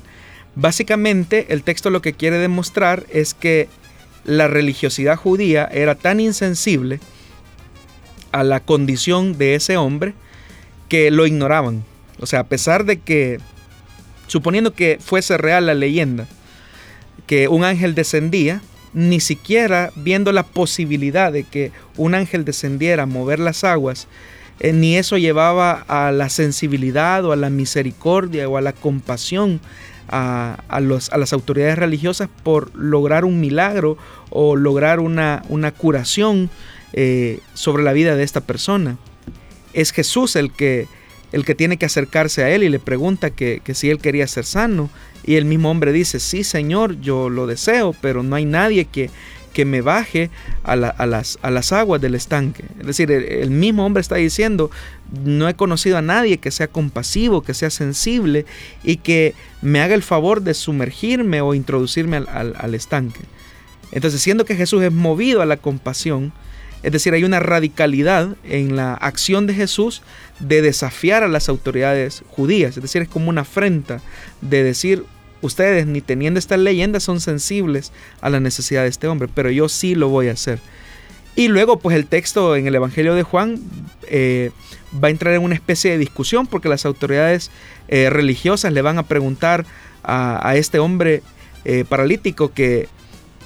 [0.55, 3.67] Básicamente, el texto lo que quiere demostrar es que
[4.25, 6.99] la religiosidad judía era tan insensible
[8.32, 10.13] a la condición de ese hombre
[10.88, 11.84] que lo ignoraban.
[12.19, 13.39] O sea, a pesar de que,
[14.27, 16.27] suponiendo que fuese real la leyenda,
[17.25, 18.62] que un ángel descendía,
[18.93, 24.08] ni siquiera viendo la posibilidad de que un ángel descendiera a mover las aguas,
[24.60, 29.62] eh, ni eso llevaba a la sensibilidad o a la misericordia o a la compasión
[30.12, 33.97] a, las autoridades religiosas por lograr un milagro
[34.30, 36.49] o lograr una, una curación
[36.93, 38.97] eh, sobre la vida de esta persona.
[39.73, 40.88] Es Jesús el que,
[41.32, 44.28] el que tiene que acercarse a él y le pregunta que, que si él quería
[44.28, 44.89] ser sano.
[45.30, 49.12] Y el mismo hombre dice, sí Señor, yo lo deseo, pero no hay nadie que,
[49.54, 50.32] que me baje
[50.63, 52.63] a, las, a, las, aguas del estanque.
[52.80, 54.72] Es decir, el, mismo hombre está diciendo,
[55.24, 58.48] no he conocido a nadie que sea compasivo, que sea sensible
[58.84, 63.22] y que me haga el favor de sumergirme o introducirme al, al estanque.
[63.92, 66.34] Entonces, siendo que Jesús es movido a la compasión,
[66.82, 70.02] es decir, hay una radicalidad en la acción de Jesús
[70.39, 72.78] de desafiar a las autoridades judías.
[72.78, 74.02] Es decir, es como una afrenta
[74.42, 75.04] de decir,
[75.41, 79.69] ustedes ni teniendo estas leyendas son sensibles a la necesidad de este hombre, pero yo
[79.69, 80.60] sí lo voy a hacer.
[81.36, 83.60] Y luego, pues el texto en el Evangelio de Juan
[84.08, 84.52] eh,
[85.02, 87.52] va a entrar en una especie de discusión porque las autoridades
[87.88, 89.65] eh, religiosas le van a preguntar
[90.04, 91.21] a, este hombre
[91.65, 92.88] eh, paralítico que,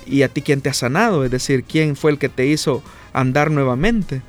[0.08, 1.26] ¿y a ti quién te ha sanado?
[1.26, 4.22] Es decir, ¿quién fue el que te hizo andar nuevamente?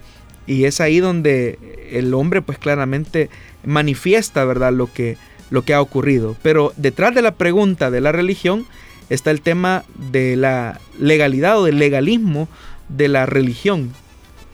[0.46, 1.58] Y es ahí donde
[1.90, 3.30] el hombre pues claramente
[3.64, 4.72] manifiesta, ¿verdad?
[4.72, 5.16] Lo que,
[5.50, 6.36] lo que ha ocurrido.
[6.42, 8.66] Pero detrás de la pregunta de la religión
[9.10, 12.48] está el tema de la legalidad o del legalismo
[12.88, 13.92] de la religión.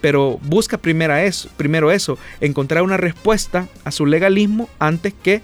[0.00, 5.42] Pero busca primero eso, primero eso, encontrar una respuesta a su legalismo antes que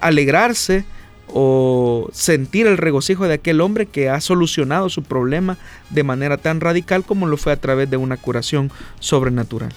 [0.00, 0.84] alegrarse
[1.28, 5.58] o sentir el regocijo de aquel hombre que ha solucionado su problema
[5.90, 9.72] de manera tan radical como lo fue a través de una curación sobrenatural.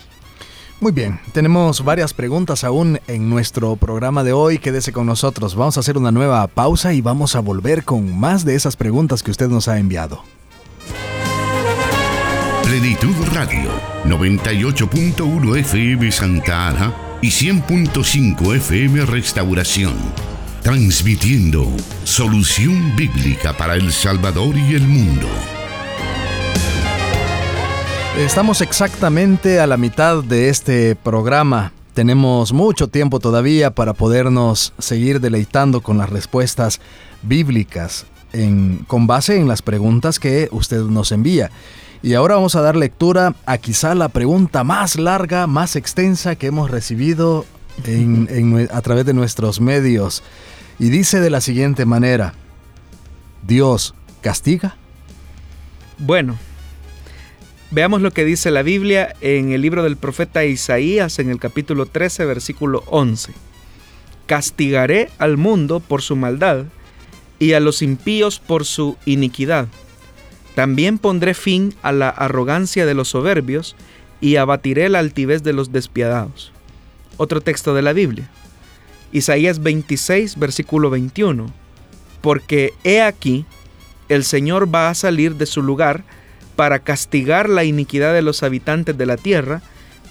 [0.81, 4.59] Muy bien, tenemos varias preguntas aún en nuestro programa de hoy.
[4.59, 5.55] Quédese con nosotros.
[5.55, 9.21] Vamos a hacer una nueva pausa y vamos a volver con más de esas preguntas
[9.21, 10.23] que usted nos ha enviado.
[12.63, 13.71] Plenitud Radio,
[14.05, 19.95] 98.1 FM Santa Ana y 100.5 FM Restauración.
[20.61, 21.67] Transmitiendo
[22.05, 25.27] solución bíblica para El Salvador y el mundo.
[28.17, 31.71] Estamos exactamente a la mitad de este programa.
[31.93, 36.79] Tenemos mucho tiempo todavía para podernos seguir deleitando con las respuestas
[37.21, 38.05] bíblicas
[38.87, 41.49] con base en las preguntas que usted nos envía.
[42.01, 46.47] Y ahora vamos a dar lectura a quizá la pregunta más larga, más extensa que
[46.47, 47.45] hemos recibido
[48.71, 50.23] a través de nuestros medios.
[50.77, 52.33] Y dice de la siguiente manera,
[53.45, 54.77] ¿Dios castiga?
[55.97, 56.37] Bueno,
[57.71, 61.85] Veamos lo que dice la Biblia en el libro del profeta Isaías en el capítulo
[61.85, 63.31] 13, versículo 11.
[64.25, 66.65] Castigaré al mundo por su maldad
[67.37, 69.67] y a los impíos por su iniquidad.
[70.55, 73.75] También pondré fin a la arrogancia de los soberbios
[74.19, 76.51] y abatiré la altivez de los despiadados.
[77.17, 78.31] Otro texto de la Biblia.
[79.11, 81.53] Isaías 26, versículo 21.
[82.21, 83.45] Porque he aquí,
[84.09, 86.03] el Señor va a salir de su lugar
[86.59, 89.61] para castigar la iniquidad de los habitantes de la tierra,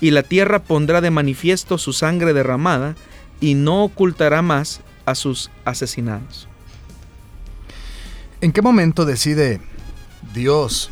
[0.01, 2.97] y la tierra pondrá de manifiesto su sangre derramada,
[3.39, 6.49] y no ocultará más a sus asesinados.
[8.41, 9.61] ¿En qué momento decide
[10.33, 10.89] Dios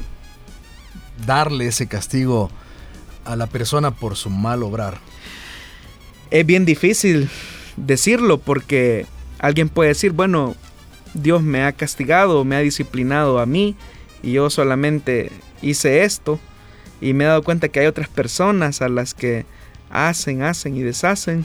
[1.27, 2.51] darle ese castigo
[3.25, 4.99] a la persona por su mal obrar?
[6.31, 7.31] Es bien difícil
[7.79, 9.07] decirlo porque
[9.38, 10.55] alguien puede decir, bueno,
[11.14, 13.75] Dios me ha castigado, me ha disciplinado a mí
[14.23, 16.38] y yo solamente hice esto
[17.01, 19.45] y me he dado cuenta que hay otras personas a las que
[19.90, 21.45] hacen, hacen y deshacen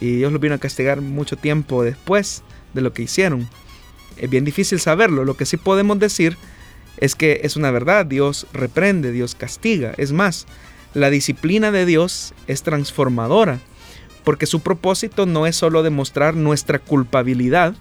[0.00, 2.42] y Dios los vino a castigar mucho tiempo después
[2.74, 3.48] de lo que hicieron.
[4.16, 6.36] Es bien difícil saberlo, lo que sí podemos decir
[6.98, 9.94] es que es una verdad, Dios reprende, Dios castiga.
[9.96, 10.46] Es más,
[10.94, 13.60] la disciplina de Dios es transformadora,
[14.24, 17.74] porque su propósito no es solo demostrar nuestra culpabilidad,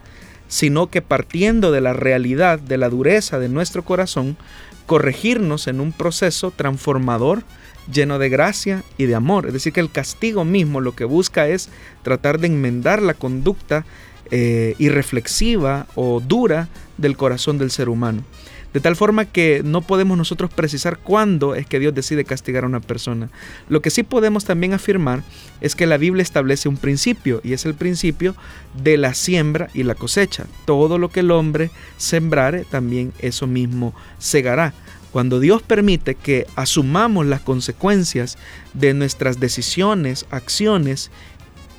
[0.48, 4.38] sino que partiendo de la realidad, de la dureza de nuestro corazón,
[4.92, 7.44] corregirnos en un proceso transformador
[7.90, 9.48] lleno de gracia y de amor.
[9.48, 11.70] Es decir, que el castigo mismo lo que busca es
[12.04, 13.86] tratar de enmendar la conducta
[14.32, 18.24] eh, irreflexiva o dura del corazón del ser humano.
[18.74, 22.68] De tal forma que no podemos nosotros precisar cuándo es que Dios decide castigar a
[22.68, 23.30] una persona.
[23.68, 25.24] Lo que sí podemos también afirmar
[25.60, 28.36] es que la Biblia establece un principio y es el principio
[28.82, 30.46] de la siembra y la cosecha.
[30.66, 34.74] Todo lo que el hombre sembrare, también eso mismo segará.
[35.12, 38.38] Cuando Dios permite que asumamos las consecuencias
[38.74, 41.12] de nuestras decisiones, acciones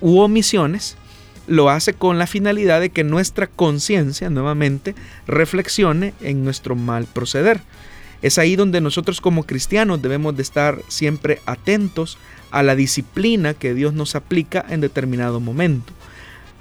[0.02, 0.98] u omisiones,
[1.46, 4.94] lo hace con la finalidad de que nuestra conciencia nuevamente
[5.26, 7.60] reflexione en nuestro mal proceder.
[8.22, 12.18] Es ahí donde nosotros como cristianos debemos de estar siempre atentos
[12.52, 15.92] a la disciplina que Dios nos aplica en determinado momento.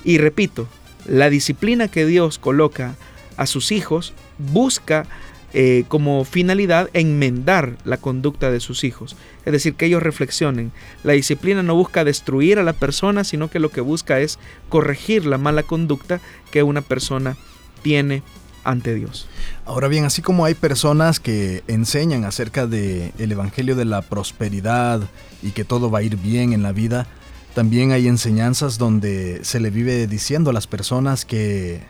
[0.03, 0.67] Y repito,
[1.05, 2.95] la disciplina que Dios coloca
[3.37, 5.05] a sus hijos busca
[5.53, 9.15] eh, como finalidad enmendar la conducta de sus hijos.
[9.45, 10.71] Es decir, que ellos reflexionen.
[11.03, 15.25] La disciplina no busca destruir a la persona, sino que lo que busca es corregir
[15.25, 17.37] la mala conducta que una persona
[17.81, 18.23] tiene
[18.63, 19.27] ante Dios.
[19.65, 25.01] Ahora bien, así como hay personas que enseñan acerca del el evangelio de la prosperidad
[25.41, 27.07] y que todo va a ir bien en la vida,
[27.53, 31.81] también hay enseñanzas donde se le vive diciendo a las personas que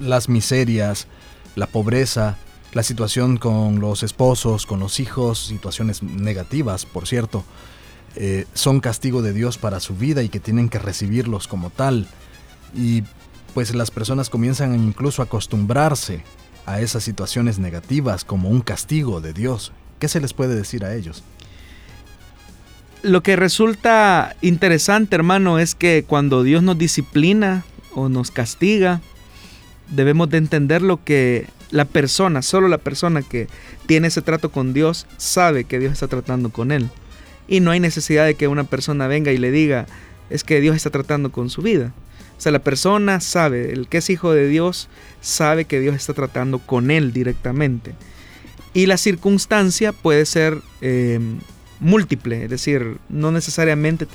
[0.00, 1.06] las miserias,
[1.56, 2.36] la pobreza,
[2.72, 7.44] la situación con los esposos, con los hijos, situaciones negativas, por cierto,
[8.16, 12.06] eh, son castigo de Dios para su vida y que tienen que recibirlos como tal.
[12.74, 13.02] Y
[13.54, 16.22] pues las personas comienzan incluso a acostumbrarse
[16.66, 19.72] a esas situaciones negativas como un castigo de Dios.
[19.98, 21.22] ¿Qué se les puede decir a ellos?
[23.02, 29.00] Lo que resulta interesante, hermano, es que cuando Dios nos disciplina o nos castiga,
[29.90, 33.48] debemos de entender lo que la persona, solo la persona que
[33.86, 36.88] tiene ese trato con Dios sabe que Dios está tratando con él.
[37.48, 39.86] Y no hay necesidad de que una persona venga y le diga,
[40.30, 41.92] es que Dios está tratando con su vida.
[42.38, 44.88] O sea, la persona sabe, el que es hijo de Dios
[45.20, 47.92] sabe que Dios está tratando con él directamente.
[48.72, 51.40] Y la circunstancia puede ser em,
[51.80, 54.06] múltiple, es decir, no necesariamente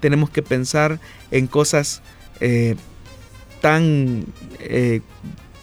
[0.00, 2.02] tenemos que pensar en cosas
[2.40, 2.76] eh,
[3.60, 4.24] tan
[4.58, 5.00] eh,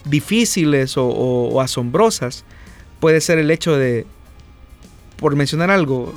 [0.04, 2.44] difíciles o, asombrosas
[3.00, 4.06] puede ser el hecho de,
[5.16, 6.14] por mencionar algo,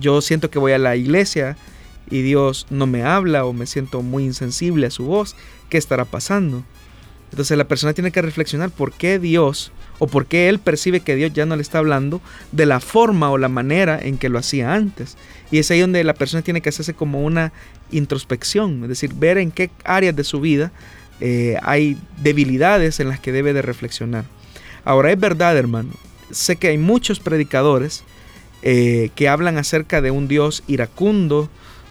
[0.00, 1.56] yo siento que voy a la iglesia
[2.10, 5.36] y Dios no me habla o me siento muy insensible a su voz,
[5.68, 6.64] ¿qué estará pasando?
[7.30, 11.16] Entonces la persona tiene que reflexionar por qué Dios o por qué él percibe que
[11.16, 12.20] Dios ya no le está hablando
[12.52, 15.16] de la forma o la manera en que lo hacía antes.
[15.50, 17.52] Y es ahí donde la persona tiene que hacerse como una
[17.90, 20.72] introspección, es decir, ver en qué áreas de su vida
[21.20, 24.24] eh, hay debilidades en las que debe de reflexionar.
[24.84, 25.90] Ahora es verdad, hermano,
[26.30, 28.04] sé que hay muchos predicadores
[28.62, 31.48] eh, que hablan acerca de un Dios iracundo,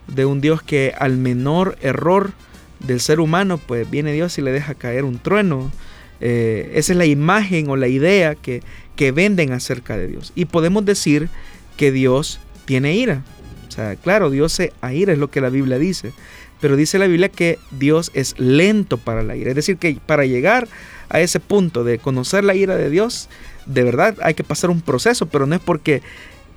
[0.07, 2.31] de un Dios que al menor error
[2.79, 5.71] del ser humano, pues viene Dios y le deja caer un trueno.
[6.19, 8.61] Eh, esa es la imagen o la idea que,
[8.95, 10.31] que venden acerca de Dios.
[10.35, 11.29] Y podemos decir
[11.75, 13.23] que Dios tiene ira.
[13.67, 16.11] O sea, claro, Dios se aira, es lo que la Biblia dice.
[16.59, 19.49] Pero dice la Biblia que Dios es lento para la ira.
[19.49, 20.67] Es decir, que para llegar
[21.09, 23.29] a ese punto de conocer la ira de Dios,
[23.65, 26.01] de verdad hay que pasar un proceso, pero no es porque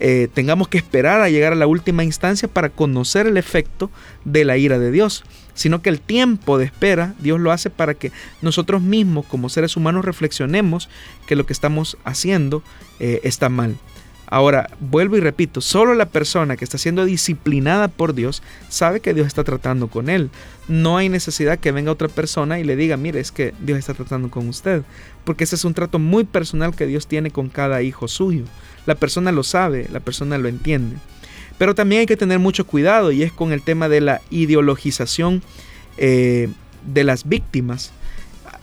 [0.02, 3.90] eh, tengamos que esperar a llegar a la última instancia para conocer el efecto
[4.24, 7.92] de la ira de Dios, sino que el tiempo de espera Dios lo hace para
[7.92, 8.10] que
[8.40, 10.88] nosotros mismos como seres humanos reflexionemos
[11.26, 12.62] que lo que estamos haciendo
[12.98, 13.76] eh, está mal.
[14.30, 19.12] Ahora, vuelvo y repito, solo la persona que está siendo disciplinada por Dios sabe que
[19.12, 20.30] Dios está tratando con él.
[20.68, 23.92] No hay necesidad que venga otra persona y le diga, mire, es que Dios está
[23.92, 24.82] tratando con usted.
[25.24, 28.44] Porque ese es un trato muy personal que Dios tiene con cada hijo suyo.
[28.86, 30.96] La persona lo sabe, la persona lo entiende.
[31.58, 35.42] Pero también hay que tener mucho cuidado y es con el tema de la ideologización
[35.98, 36.48] eh,
[36.86, 37.90] de las víctimas.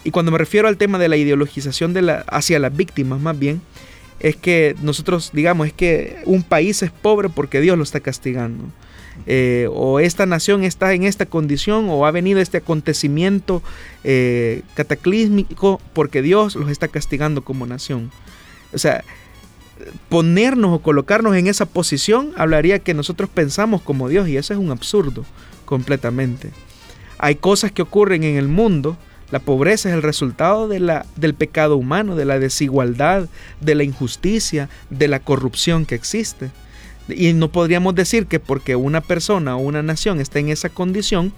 [0.05, 3.37] Y cuando me refiero al tema de la ideologización de la, hacia las víctimas más
[3.37, 3.61] bien,
[4.19, 8.63] es que nosotros digamos, es que un país es pobre porque Dios lo está castigando.
[9.25, 13.63] Eh, o esta nación está en esta condición o ha venido este acontecimiento
[14.03, 18.11] eh, cataclísmico porque Dios los está castigando como nación.
[18.73, 19.03] O sea,
[20.09, 24.59] ponernos o colocarnos en esa posición hablaría que nosotros pensamos como Dios y eso es
[24.59, 25.25] un absurdo
[25.65, 26.51] completamente.
[27.17, 28.97] Hay cosas que ocurren en el mundo
[29.29, 33.27] La pobreza es el resultado de la, del pecado humano, de la desigualdad,
[33.59, 36.49] de la injusticia, de la corrupción que existe.
[37.09, 41.33] Y no podríamos decir que porque una persona o una nación está en esa condición,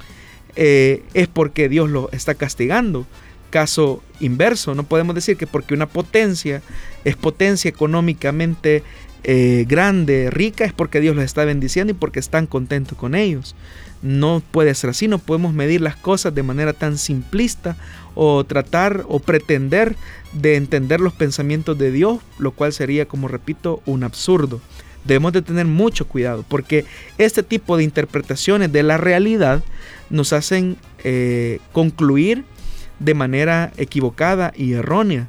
[0.56, 3.08] eh, es porque Dios lo está castigando.
[3.50, 6.62] Caso inverso, no podemos decir que porque una potencia
[7.04, 8.84] es potencia económicamente
[9.24, 13.56] eh, grande, rica, es porque Dios los está bendiciendo y porque están contentos con ellos.
[14.02, 17.76] No puede ser así, no podemos medir las cosas de manera tan simplista
[18.16, 19.96] o tratar o pretender
[20.34, 24.62] de entender los pensamientos de Dios, lo cual sería, como repito, un absurdo.
[25.04, 26.86] Debemos de tener mucho cuidado porque
[27.18, 29.64] este tipo de interpretaciones de la realidad
[30.10, 32.44] nos hacen eh, concluir
[33.00, 35.28] de manera equivocada y errónea,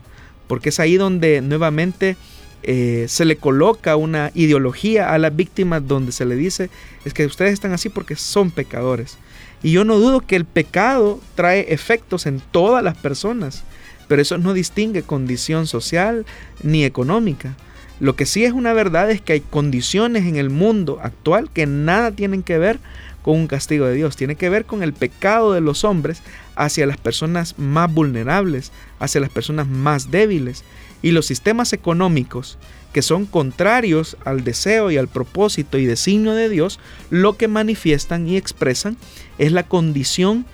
[0.49, 2.17] porque es ahí donde nuevamente
[2.63, 6.69] eh, se le coloca una ideología a las víctimas donde se le dice
[7.05, 9.19] es que ustedes están así porque son pecadores.
[9.63, 13.65] Y yo no dudo que el pecado trae efectos en todas las personas,
[14.09, 16.27] pero eso no distingue condición social
[16.63, 17.57] ni económica.
[17.99, 21.67] Lo que sí es una verdad es que hay condiciones en el mundo actual que
[21.67, 22.79] nada tienen que ver
[23.23, 26.23] con un castigo de Dios, tiene que ver con el pecado de los hombres
[26.57, 30.65] hacia las personas más vulnerables, hacia las personas más débiles
[31.03, 32.59] y los sistemas económicos
[32.93, 38.27] que son contrarios al deseo y al propósito y designio de Dios, lo que manifiestan
[38.27, 38.97] y expresan
[39.39, 40.45] es la condición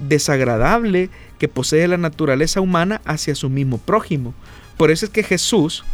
[0.00, 4.34] desagradable que posee la naturaleza humana hacia su mismo prójimo.
[4.76, 5.84] Por eso es que Jesús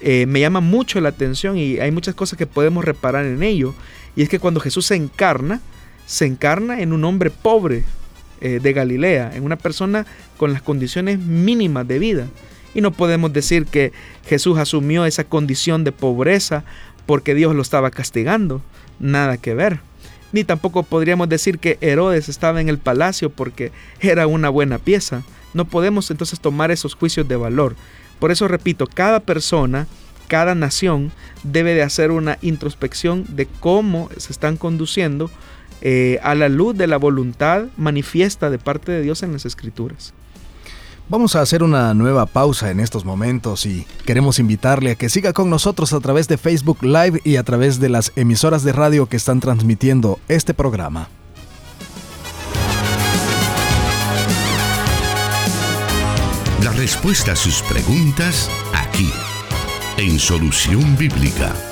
[0.00, 3.74] eh, me llama mucho la atención y hay muchas cosas que podemos reparar en ello.
[4.16, 5.60] Y es que cuando Jesús se encarna,
[6.06, 7.84] se encarna en un hombre pobre
[8.40, 10.06] eh, de Galilea, en una persona
[10.36, 12.26] con las condiciones mínimas de vida.
[12.74, 13.92] Y no podemos decir que
[14.26, 16.64] Jesús asumió esa condición de pobreza
[17.06, 18.62] porque Dios lo estaba castigando.
[18.98, 19.80] Nada que ver.
[20.32, 25.22] Ni tampoco podríamos decir que Herodes estaba en el palacio porque era una buena pieza.
[25.54, 27.74] No podemos entonces tomar esos juicios de valor.
[28.20, 29.88] Por eso repito, cada persona,
[30.28, 31.10] cada nación
[31.42, 35.30] debe de hacer una introspección de cómo se están conduciendo
[35.80, 40.12] eh, a la luz de la voluntad manifiesta de parte de Dios en las escrituras.
[41.10, 45.32] Vamos a hacer una nueva pausa en estos momentos y queremos invitarle a que siga
[45.32, 49.06] con nosotros a través de Facebook Live y a través de las emisoras de radio
[49.06, 51.08] que están transmitiendo este programa.
[56.62, 59.10] La respuesta a sus preguntas aquí,
[59.96, 61.69] en Solución Bíblica.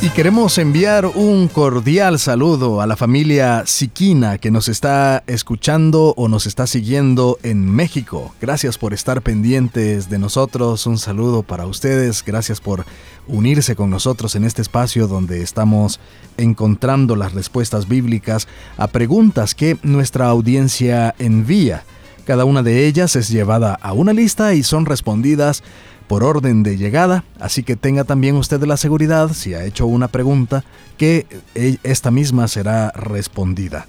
[0.00, 6.28] Y queremos enviar un cordial saludo a la familia Siquina que nos está escuchando o
[6.28, 8.32] nos está siguiendo en México.
[8.40, 10.86] Gracias por estar pendientes de nosotros.
[10.86, 12.22] Un saludo para ustedes.
[12.24, 12.84] Gracias por
[13.26, 15.98] unirse con nosotros en este espacio donde estamos
[16.36, 18.46] encontrando las respuestas bíblicas
[18.76, 21.82] a preguntas que nuestra audiencia envía.
[22.24, 25.64] Cada una de ellas es llevada a una lista y son respondidas
[26.08, 30.08] por orden de llegada, así que tenga también usted la seguridad, si ha hecho una
[30.08, 30.64] pregunta,
[30.96, 33.86] que eh, esta misma será respondida.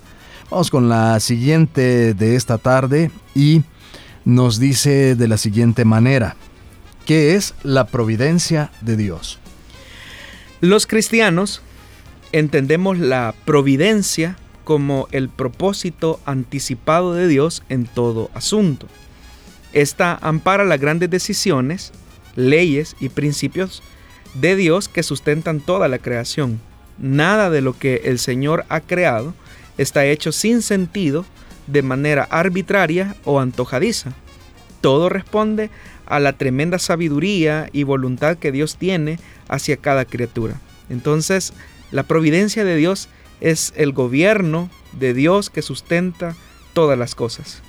[0.51, 3.63] Vamos con la siguiente de esta tarde y
[4.25, 6.35] nos dice de la siguiente manera,
[7.05, 9.39] ¿qué es la providencia de Dios?
[10.59, 11.61] Los cristianos
[12.31, 18.87] entendemos la providencia como el propósito anticipado de Dios en todo asunto.
[19.71, 21.91] Esta ampara las grandes decisiones
[22.39, 23.83] leyes y principios
[24.33, 26.59] de Dios que sustentan toda la creación.
[26.97, 29.33] Nada de lo que el Señor ha creado
[29.77, 31.25] está hecho sin sentido,
[31.67, 34.13] de manera arbitraria o antojadiza.
[34.81, 35.69] Todo responde
[36.05, 40.59] a la tremenda sabiduría y voluntad que Dios tiene hacia cada criatura.
[40.89, 41.53] Entonces,
[41.91, 43.07] la providencia de Dios
[43.39, 46.35] es el gobierno de Dios que sustenta
[46.73, 47.61] todas las cosas.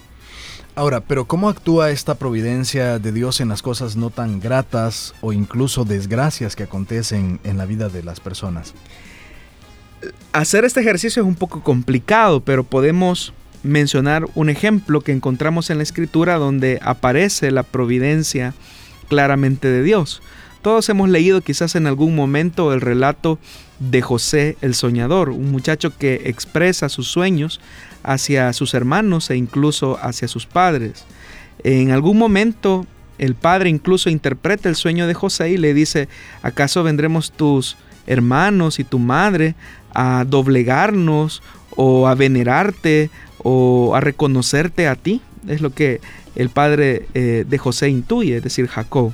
[0.75, 5.33] Ahora, pero ¿cómo actúa esta providencia de Dios en las cosas no tan gratas o
[5.33, 8.75] incluso desgracias que acontecen en la vida de las personas?
[10.33, 15.79] Hacer este ejercicio es un poco complicado, pero podemos mencionar un ejemplo que encontramos en
[15.79, 18.55] la escritura donde aparece la providencia
[19.09, 20.23] claramente de Dios.
[20.63, 23.39] Todos hemos leído quizás en algún momento el relato
[23.81, 27.61] de José el soñador, un muchacho que expresa sus sueños
[28.03, 31.05] hacia sus hermanos e incluso hacia sus padres.
[31.65, 32.87] En algún momento
[33.19, 36.09] el padre incluso interpreta el sueño de José y le dice,
[36.43, 37.77] ¿acaso vendremos tus
[38.07, 39.55] hermanos y tu madre
[39.93, 41.43] a doblegarnos
[41.77, 43.11] o a venerarte
[43.43, 45.21] o a reconocerte a ti?
[45.49, 46.01] Es lo que
[46.35, 49.13] el padre eh, de José intuye, es decir, Jacob.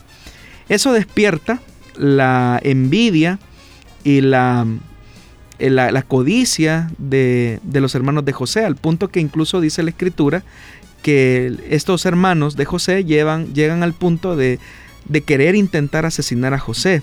[0.68, 1.60] Eso despierta
[1.96, 3.38] la envidia
[4.07, 4.64] y la
[5.59, 10.44] eh, la, codicia de, los hermanos de José, al punto que incluso dice la escritura
[11.02, 14.61] que estos hermanos de José llegan al punto de,
[15.24, 17.02] querer intentar asesinar a José.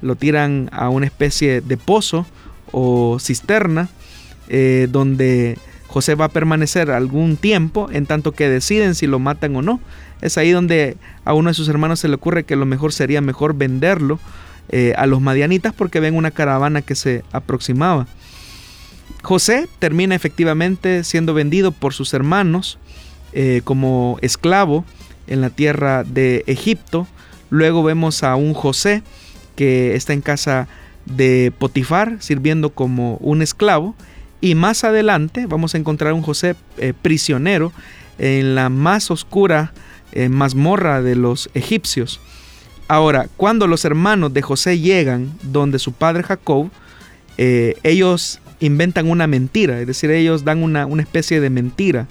[0.00, 2.24] Lo tiran a una especie de pozo
[2.70, 3.88] o cisterna
[4.48, 9.56] eh, donde José va a permanecer algún tiempo en tanto que deciden si lo matan
[9.56, 9.80] o no.
[10.22, 13.20] Es ahí donde a uno de sus hermanos se le ocurre que lo mejor sería
[13.20, 14.18] mejor venderlo
[14.70, 18.06] eh, a los madianitas porque ven una caravana que se aproximaba.
[19.22, 22.78] José termina efectivamente siendo vendido por sus hermanos
[23.32, 24.84] eh, como esclavo
[25.26, 27.06] en la tierra de Egipto.
[27.48, 29.02] Luego vemos a un José
[29.56, 30.68] que está en casa
[31.06, 33.94] de Potifar sirviendo como un esclavo.
[34.42, 37.72] Y más adelante vamos a encontrar un José eh, prisionero
[38.18, 39.72] en la más oscura
[40.30, 42.18] mazmorra de los egipcios.
[42.88, 46.70] Ahora, cuando los hermanos de José llegan donde su padre Jacob,
[47.36, 52.08] eh, ellos inventan una mentira, es decir, ellos dan una, una especie de mentira.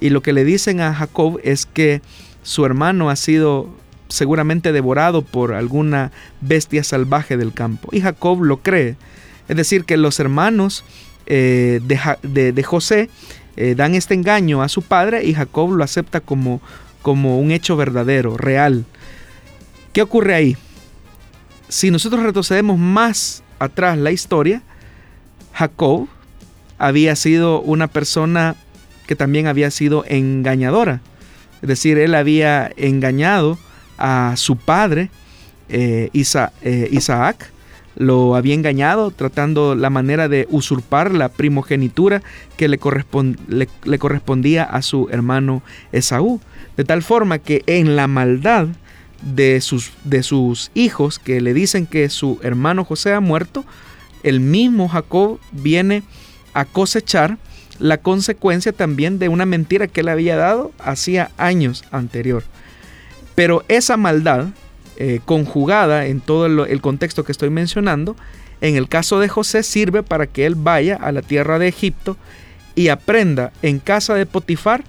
[0.00, 2.00] Y lo que le dicen a Jacob es que
[2.42, 3.68] su hermano ha sido
[4.08, 6.10] seguramente devorado por alguna
[6.40, 7.88] bestia salvaje del campo.
[7.92, 8.96] Y Jacob lo cree.
[9.48, 10.84] Es decir, que los hermanos
[11.26, 13.10] eh, de, José
[13.56, 16.60] eh, dan este engaño a su padre y Jacob lo acepta como,
[17.02, 18.84] como un hecho verdadero, real.
[19.94, 20.56] ¿Qué ocurre ahí?
[21.68, 24.60] Si nosotros retrocedemos más atrás la historia,
[25.52, 26.08] Jacob
[26.78, 28.56] había sido una persona
[29.06, 31.00] que también había sido engañadora.
[31.62, 33.56] Es decir, él había engañado
[33.96, 35.10] a su padre,
[35.68, 37.52] eh, eh, Isaac,
[37.94, 42.20] lo había engañado tratando la manera de usurpar la primogenitura
[42.56, 42.80] que le,
[43.84, 46.40] le correspondía a su hermano Esaú.
[46.76, 48.66] De tal forma que en la maldad
[49.22, 53.64] de sus, de sus hijos que le dicen que su hermano José ha muerto,
[54.22, 56.02] el mismo Jacob viene
[56.52, 57.38] a cosechar
[57.78, 62.44] la consecuencia también de una mentira que él había dado hacía años anterior.
[63.34, 64.48] Pero esa maldad,
[64.96, 68.16] eh, conjugada en todo el, contexto que estoy mencionando,
[68.60, 72.16] en el caso de José sirve para que él vaya a la tierra de Egipto
[72.76, 74.84] y aprenda en casa de Potifar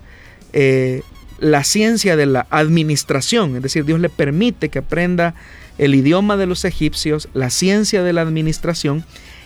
[0.54, 1.02] eh,
[1.46, 5.36] la ciencia de la administración, es decir, Dios le permite que aprenda
[5.78, 9.06] el idioma de los egipcios, la ciencia de la administración,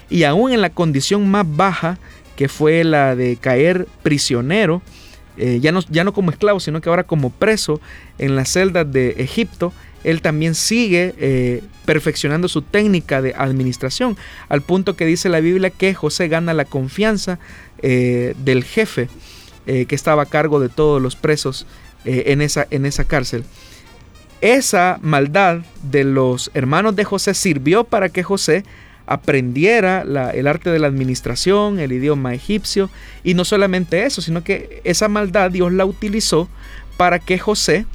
[0.09, 1.97] y aún en la condición más baja,
[2.37, 4.81] que fue la de caer prisionero,
[5.35, 7.81] eh, ya, no, ya no como esclavo, sino que ahora como preso
[8.17, 9.73] en las celdas de Egipto,
[10.05, 14.15] él también sigue eh, perfeccionando su técnica de administración,
[14.47, 17.39] al punto que dice la Biblia que José gana la confianza
[17.81, 19.09] eh, del jefe
[19.65, 21.67] que estaba a cargo de todos los presos
[22.05, 23.43] eh, en, esa, en esa cárcel.
[24.41, 28.63] Esa maldad de los hermanos de José sirvió para que José
[29.05, 32.91] aprendiera el arte de la administración, el idioma egipcio,
[33.23, 36.47] y no solamente eso, sino que esa maldad Dios la utilizó
[36.95, 37.85] para que José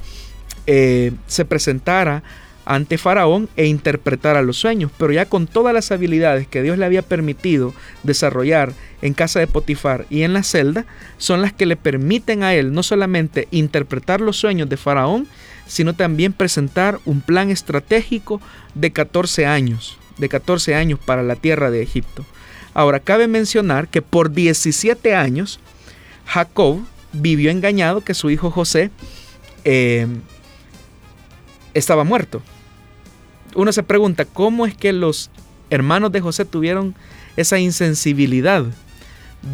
[0.66, 2.24] eh, se presentara
[2.66, 6.86] ante Faraón e interpretara los sueños, pero ya con todas las habilidades que Dios le
[6.86, 10.86] había permitido desarrollar en casa de Potifar y en la celda,
[11.18, 15.28] son las que le permiten a él no solamente interpretar los sueños de Faraón,
[15.66, 18.40] sino también presentar un plan estratégico
[18.74, 22.24] de 14 años, de 14 años para la tierra de Egipto.
[22.72, 25.60] Ahora, cabe mencionar que por 17 años,
[26.26, 26.80] Jacob
[27.12, 28.90] vivió engañado que su hijo José
[29.64, 30.06] eh,
[31.74, 32.42] estaba muerto
[33.54, 35.30] uno se pregunta, ¿cómo es que los
[35.70, 36.94] hermanos de José tuvieron
[37.36, 38.64] esa insensibilidad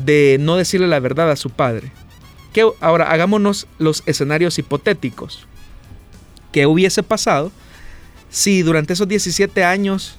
[0.05, 1.93] de no decirle la verdad a su padre?
[2.53, 5.47] Que ahora hagámonos los escenarios hipotéticos.
[6.53, 7.53] ¿Qué hubiese pasado
[8.29, 10.17] si durante esos 17 años,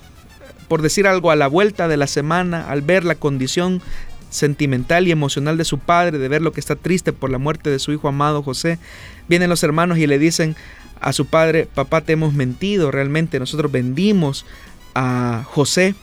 [0.68, 3.82] por decir algo, a la vuelta de la semana, al ver la condición
[4.30, 7.70] sentimental y emocional de su padre, de ver lo que está triste por la muerte
[7.70, 8.80] de su hijo amado José,
[9.28, 10.56] vienen los hermanos y le dicen,
[11.02, 14.46] a su padre, papá, te hemos mentido, realmente nosotros vendimos
[14.94, 15.96] a José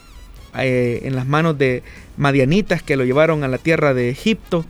[0.59, 1.83] eh, en las manos de
[2.17, 4.65] Madianitas que lo llevaron a la tierra de Egipto,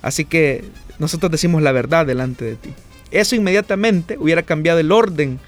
[0.00, 0.64] así que
[0.98, 2.70] nosotros decimos la verdad delante de ti.
[3.10, 5.38] Eso inmediatamente hubiera cambiado el orden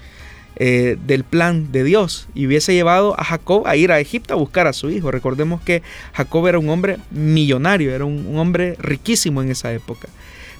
[0.55, 4.37] eh, del plan de Dios y hubiese llevado a Jacob a ir a Egipto a
[4.37, 5.11] buscar a su hijo.
[5.11, 5.81] Recordemos que
[6.13, 10.07] Jacob era un hombre millonario, era un hombre riquísimo en esa época.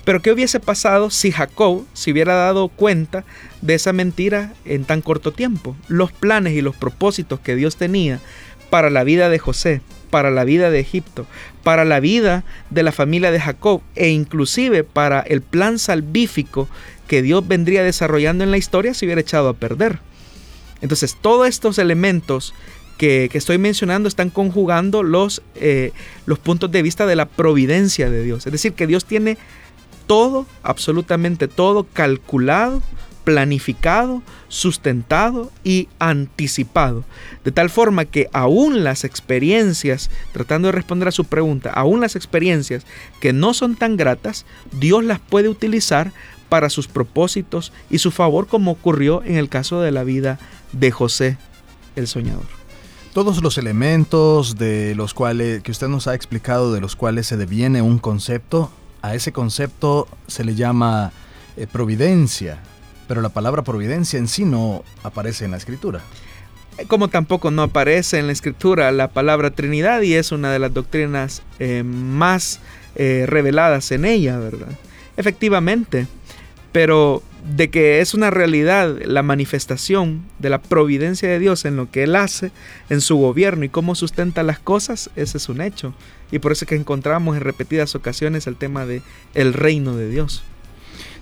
[0.08, 3.26] Pero ¿qué hubiese pasado si Jacob se hubiera dado cuenta
[3.62, 5.76] de esa mentira en tan corto tiempo?
[5.90, 8.22] Los planes y los propósitos que Dios tenía
[8.70, 11.28] para la vida de José, para la vida de Egipto,
[11.62, 16.70] para la vida de la familia de Jacob e inclusive para el plan salvífico
[17.10, 20.00] que Dios vendría desarrollando en la historia se hubiera echado a perder.
[20.80, 22.54] Entonces todos estos elementos
[22.98, 25.92] que, estoy mencionando están conjugando los, eh,
[26.26, 28.46] los puntos de vista de la providencia de Dios.
[28.46, 29.38] Es decir, que Dios tiene
[30.08, 32.82] todo, absolutamente todo, calculado,
[33.28, 37.04] planificado, sustentado y anticipado.
[37.44, 42.16] De tal forma que aún las experiencias, tratando de responder a su pregunta, aún las
[42.16, 42.86] experiencias
[43.20, 46.14] que no son tan gratas, Dios las puede utilizar
[46.48, 50.40] para sus propósitos y su favor como ocurrió en el caso de la vida
[50.72, 51.38] de José
[51.98, 52.46] el soñador.
[53.14, 57.36] Todos los elementos de los cuales que usted nos ha explicado de los cuales se
[57.36, 58.72] deviene un concepto,
[59.08, 61.12] a ese concepto se le llama
[61.56, 62.60] eh, providencia,
[63.08, 66.02] pero la palabra providencia en sí no aparece en la escritura.
[66.88, 70.74] Como tampoco no aparece en la escritura la palabra Trinidad y es una de las
[70.74, 72.60] doctrinas eh, más
[72.96, 74.68] eh, reveladas en ella, ¿verdad?
[75.16, 76.06] Efectivamente,
[76.72, 77.24] pero
[77.56, 82.04] de que es una realidad la manifestación de la providencia de Dios en lo que
[82.04, 82.52] Él hace,
[82.90, 85.94] en su gobierno y cómo sustenta las cosas, ese es un hecho.
[86.32, 89.02] Y por eso es que encontramos en repetidas ocasiones el tema de
[89.34, 90.44] el reino de Dios.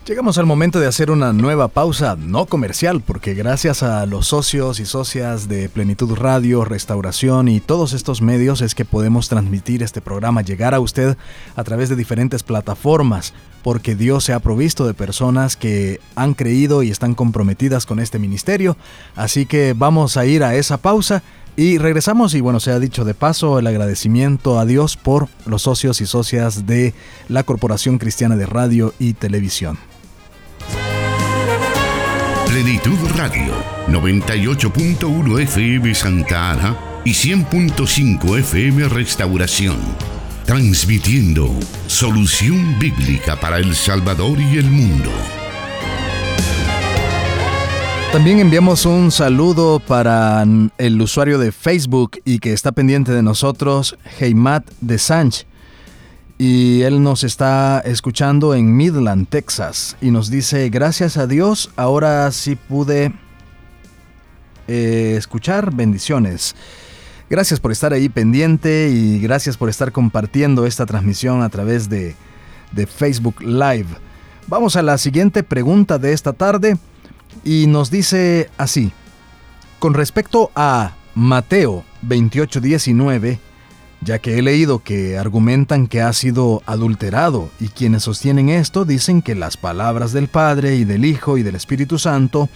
[0.08, 4.80] Llegamos al momento de hacer una nueva pausa no comercial, porque gracias a los socios
[4.80, 10.02] y socias de Plenitud Radio, Restauración y todos estos medios es que podemos transmitir este
[10.02, 11.18] programa, llegar a usted
[11.56, 13.34] a través de diferentes plataformas,
[13.64, 18.20] porque Dios se ha provisto de personas que han creído y están comprometidas con este
[18.20, 18.78] ministerio.
[19.16, 21.24] Así que vamos a ir a esa pausa.
[21.58, 25.64] Y regresamos y bueno, se ha dicho de paso el agradecimiento a Dios por los
[25.64, 26.94] socios y socias de
[27.28, 29.80] la Corporación Cristiana de Radio y Televisión.
[32.56, 33.54] Plenitud Radio,
[33.90, 39.76] 98.1 FM Santa Ana y 100.5 FM Restauración.
[40.46, 41.50] Transmitiendo
[41.88, 45.12] solución bíblica para El Salvador y el mundo.
[48.14, 50.46] También enviamos un saludo para
[50.78, 55.46] el usuario de Facebook y que está pendiente de nosotros, Heimat de Sánchez
[56.38, 62.30] y él nos está escuchando en Midland, Texas, y nos dice, gracias a Dios, ahora
[62.32, 63.14] sí pude
[64.68, 66.56] eh, escuchar bendiciones.
[67.30, 72.16] Gracias por estar ahí pendiente y gracias por estar compartiendo esta transmisión a través de,
[72.72, 73.88] de Facebook Live.
[74.48, 76.78] Vamos a la siguiente pregunta de esta tarde
[77.44, 78.92] y nos dice así,
[79.80, 83.40] con respecto a Mateo 28:19,
[84.02, 89.22] ya que he leído que argumentan que ha sido adulterado y quienes sostienen esto dicen
[89.22, 92.50] que las palabras del Padre y del Hijo y del Espíritu Santo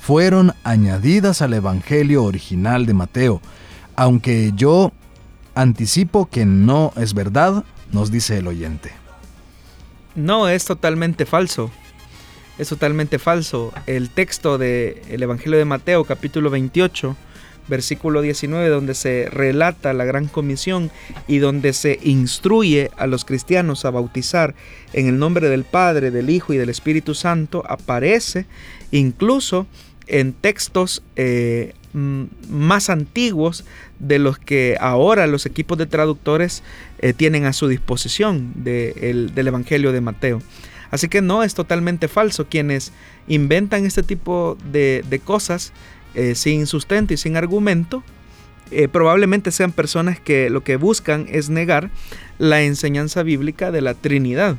[0.00, 3.40] fueron añadidas al Evangelio original de Mateo,
[3.96, 4.92] aunque yo
[5.54, 8.92] anticipo que no es verdad, nos dice el oyente.
[10.14, 11.70] No, es totalmente falso.
[12.58, 13.72] Es totalmente falso.
[13.86, 17.16] El texto del Evangelio de Mateo capítulo 28
[17.68, 20.90] versículo 19, donde se relata la gran comisión
[21.26, 24.54] y donde se instruye a los cristianos a bautizar
[24.92, 28.46] en el nombre del Padre, del Hijo y del Espíritu Santo, aparece
[28.90, 29.66] incluso
[30.06, 33.64] en textos eh, más antiguos
[33.98, 36.62] de los que ahora los equipos de traductores
[36.98, 40.42] eh, tienen a su disposición del Evangelio de Mateo.
[40.90, 42.46] Así que no es totalmente falso.
[42.48, 42.92] Quienes
[43.26, 45.72] inventan este tipo de cosas
[46.14, 48.02] eh, sin sustento y sin argumento,
[48.70, 51.90] eh, probablemente sean personas que lo que buscan es negar
[52.38, 54.56] la enseñanza bíblica de la Trinidad.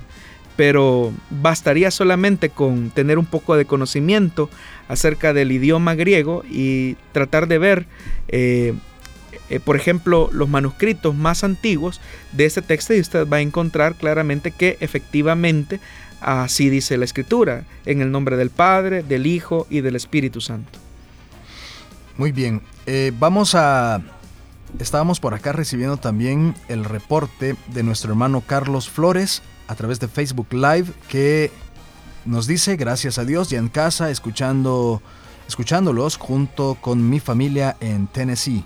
[0.55, 4.51] Pero bastaría solamente con tener un poco de conocimiento
[4.87, 7.87] acerca del idioma griego y tratar de ver,
[8.27, 8.75] eh,
[9.65, 12.01] por ejemplo, los manuscritos más antiguos
[12.33, 15.79] de este texto y usted va a encontrar claramente que efectivamente
[16.21, 20.79] así dice la escritura, en el nombre del Padre, del Hijo y del Espíritu Santo.
[22.17, 24.01] Muy bien, eh, vamos a...
[24.79, 30.07] Estábamos por acá recibiendo también el reporte de nuestro hermano Carlos Flores a través de
[30.07, 31.51] Facebook Live que
[32.25, 35.01] nos dice, gracias a Dios, ya en casa, escuchando,
[35.47, 38.65] escuchándolos junto con mi familia en Tennessee.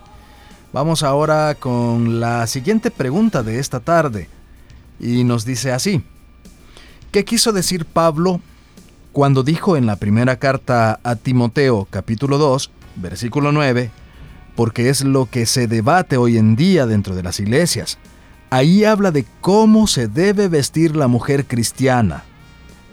[0.72, 4.30] Vamos ahora con la siguiente pregunta de esta tarde
[5.00, 6.04] y nos dice así,
[7.12, 8.42] ¿qué quiso decir Pablo
[9.12, 13.92] cuando dijo en la primera carta a Timoteo capítulo 2, versículo 9,
[14.56, 17.98] porque es lo que se debate hoy en día dentro de las iglesias.
[18.50, 22.24] Ahí habla de cómo se debe vestir la mujer cristiana.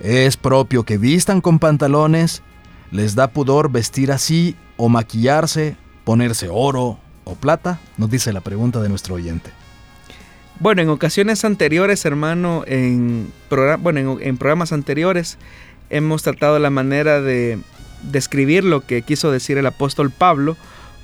[0.01, 2.43] ¿Es propio que vistan con pantalones?
[2.91, 7.81] ¿Les da pudor vestir así o maquillarse, ponerse oro o plata?
[7.97, 9.51] Nos dice la pregunta de nuestro oyente.
[10.61, 13.33] Bueno, en ocasiones anteriores, hermano, en,
[13.81, 15.39] bueno, en programas anteriores
[15.91, 17.59] hemos tratado la manera de
[18.11, 20.57] describir lo que quiso decir el apóstol Pablo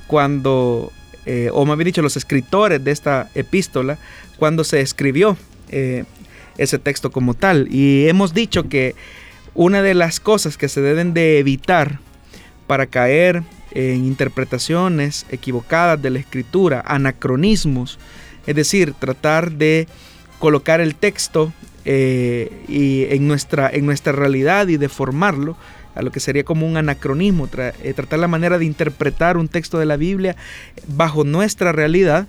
[0.07, 0.93] cuando
[1.27, 3.99] eh, o más bien dicho, los escritores de esta epístola
[4.39, 5.37] cuando se escribió
[5.69, 6.05] eh,
[6.57, 7.69] ese texto como tal.
[7.71, 8.95] Y hemos dicho que
[9.55, 11.99] una de las cosas que se deben de evitar
[12.67, 13.43] para caer
[13.73, 17.99] en interpretaciones equivocadas de la escritura, anacronismos,
[18.47, 19.87] es decir, tratar de
[20.39, 21.53] colocar el texto
[21.85, 25.57] eh, y en, nuestra, en nuestra realidad y deformarlo
[25.95, 29.79] a lo que sería como un anacronismo, eh, tratar la manera de interpretar un texto
[29.79, 30.37] de la Biblia
[30.87, 32.27] bajo nuestra realidad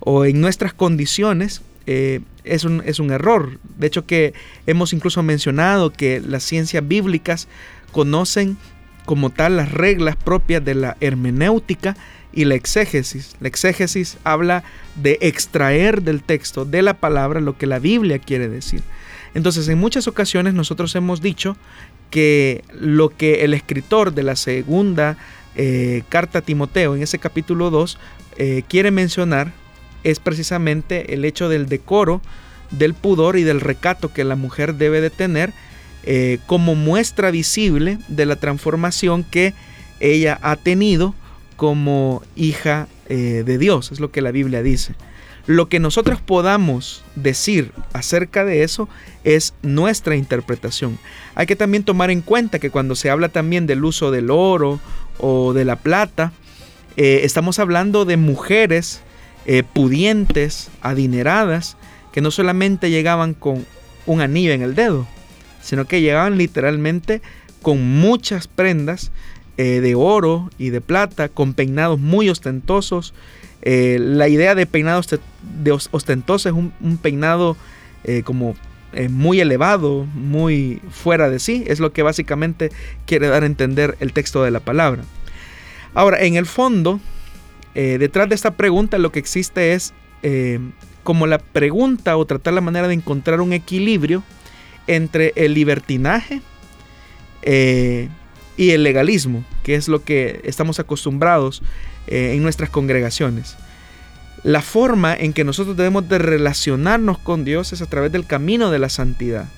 [0.00, 3.58] o en nuestras condiciones, eh, es, un, es un error.
[3.78, 4.34] De hecho que
[4.66, 7.48] hemos incluso mencionado que las ciencias bíblicas
[7.92, 8.56] conocen
[9.04, 11.96] como tal las reglas propias de la hermenéutica
[12.32, 13.36] y la exégesis.
[13.40, 14.64] La exégesis habla
[14.96, 18.82] de extraer del texto, de la palabra, lo que la Biblia quiere decir.
[19.34, 21.56] Entonces, en muchas ocasiones nosotros hemos dicho
[22.10, 25.16] que lo que el escritor de la segunda
[25.54, 27.98] eh, carta a Timoteo, en ese capítulo 2,
[28.36, 29.52] eh, quiere mencionar
[30.04, 32.20] es precisamente el hecho del decoro,
[32.70, 35.52] del pudor y del recato que la mujer debe de tener
[36.04, 39.54] eh, como muestra visible de la transformación que
[40.00, 41.14] ella ha tenido
[41.56, 44.94] como hija de Dios, es lo que la Biblia dice.
[45.46, 48.88] Lo que nosotros podamos decir acerca de eso
[49.24, 50.98] es nuestra interpretación.
[51.34, 54.80] Hay que también tomar en cuenta que cuando se habla también del uso del oro
[55.18, 56.32] o de la plata,
[56.96, 59.00] eh, estamos hablando de mujeres
[59.46, 61.76] eh, pudientes, adineradas,
[62.12, 63.66] que no solamente llegaban con
[64.06, 65.08] un anillo en el dedo,
[65.60, 67.22] sino que llegaban literalmente
[67.62, 69.10] con muchas prendas
[69.56, 73.14] eh, de oro y de plata, con peinados muy ostentosos.
[73.62, 75.00] Eh, la idea de peinado
[75.42, 77.56] de ostentoso es un, peinado
[78.04, 78.56] eh, como
[79.08, 81.64] muy elevado, muy fuera de sí.
[81.66, 82.70] Es lo que básicamente
[83.06, 85.02] quiere dar a entender el texto de la palabra.
[85.94, 87.00] Ahora, en el fondo,
[87.74, 89.94] detrás de esta pregunta lo que existe es
[91.04, 94.22] como la pregunta o tratar la manera de encontrar un equilibrio
[94.86, 96.42] entre el libertinaje
[98.56, 101.62] y el legalismo, que es lo que estamos acostumbrados
[102.06, 103.56] eh, en nuestras congregaciones.
[104.42, 108.70] La forma en que nosotros debemos de relacionarnos con Dios es a través del camino
[108.70, 109.48] de la santidad.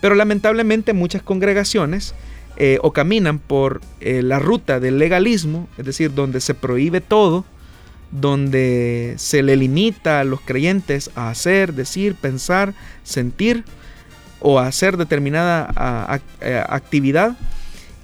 [0.00, 2.14] Pero lamentablemente muchas congregaciones
[2.56, 7.44] eh, o caminan por eh, la ruta del legalismo, es decir, donde se prohíbe todo,
[8.12, 13.64] donde se le limita a los creyentes a hacer, decir, pensar, sentir
[14.38, 16.20] o a hacer determinada
[16.68, 17.36] actividad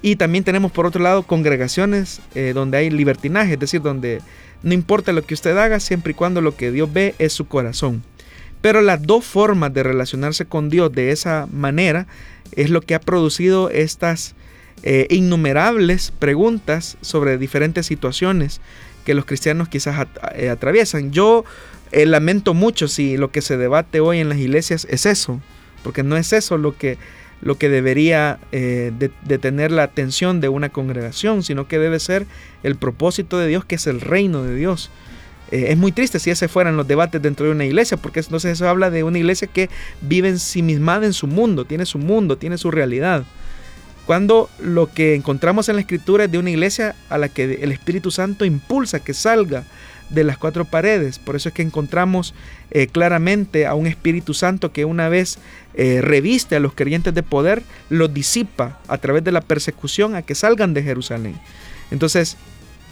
[0.01, 4.20] y también tenemos por otro lado congregaciones eh, donde hay libertinaje, es decir, donde
[4.62, 7.46] no importa lo que usted haga, siempre y cuando lo que Dios ve es su
[7.46, 8.03] corazón.
[8.61, 12.07] Pero las dos formas de relacionarse con Dios de esa manera
[12.53, 14.34] es lo que ha producido estas
[14.82, 18.61] eh, innumerables preguntas sobre diferentes situaciones
[19.05, 21.12] que los cristianos quizás eh, atraviesan.
[21.12, 21.44] Yo
[21.92, 25.40] lamento mucho si lo que se debate hoy en las iglesias es eso,
[25.82, 26.99] porque no es eso lo que
[27.41, 32.26] lo que debería eh, de, tener la atención de una congregación, sino que debe ser
[32.62, 34.91] el propósito de Dios, que es el reino de Dios.
[35.51, 38.53] Eh, es muy triste si ese fueran los debates dentro de una iglesia, porque entonces
[38.53, 39.70] eso habla de una iglesia que
[40.01, 43.24] vive ensimismada en su mundo, tiene su mundo, tiene su realidad.
[44.05, 47.72] Cuando lo que encontramos en la escritura es de una iglesia a la que el
[47.72, 49.64] Espíritu Santo impulsa que salga
[50.11, 51.18] de las cuatro paredes.
[51.18, 52.34] Por eso es que encontramos
[52.70, 55.38] eh, claramente a un Espíritu Santo que una vez
[55.74, 60.22] eh, reviste a los creyentes de poder, los disipa a través de la persecución a
[60.22, 61.36] que salgan de Jerusalén.
[61.90, 62.36] Entonces,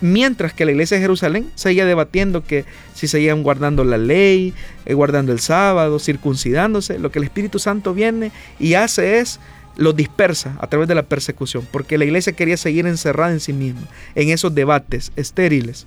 [0.00, 2.64] mientras que la iglesia de Jerusalén seguía debatiendo que
[2.94, 4.54] si seguían guardando la ley,
[4.84, 9.40] eh, guardando el sábado, circuncidándose, lo que el Espíritu Santo viene y hace es
[9.76, 13.52] los dispersa a través de la persecución, porque la iglesia quería seguir encerrada en sí
[13.52, 13.82] misma,
[14.14, 15.86] en esos debates estériles.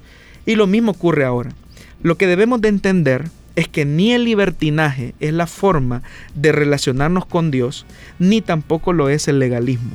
[0.50, 1.52] Y lo mismo ocurre ahora.
[2.02, 3.26] Lo que debemos de entender
[3.56, 6.02] es que ni el libertinaje es la forma
[6.34, 7.86] de relacionarnos con Dios,
[8.18, 9.92] ni tampoco lo es el legalismo.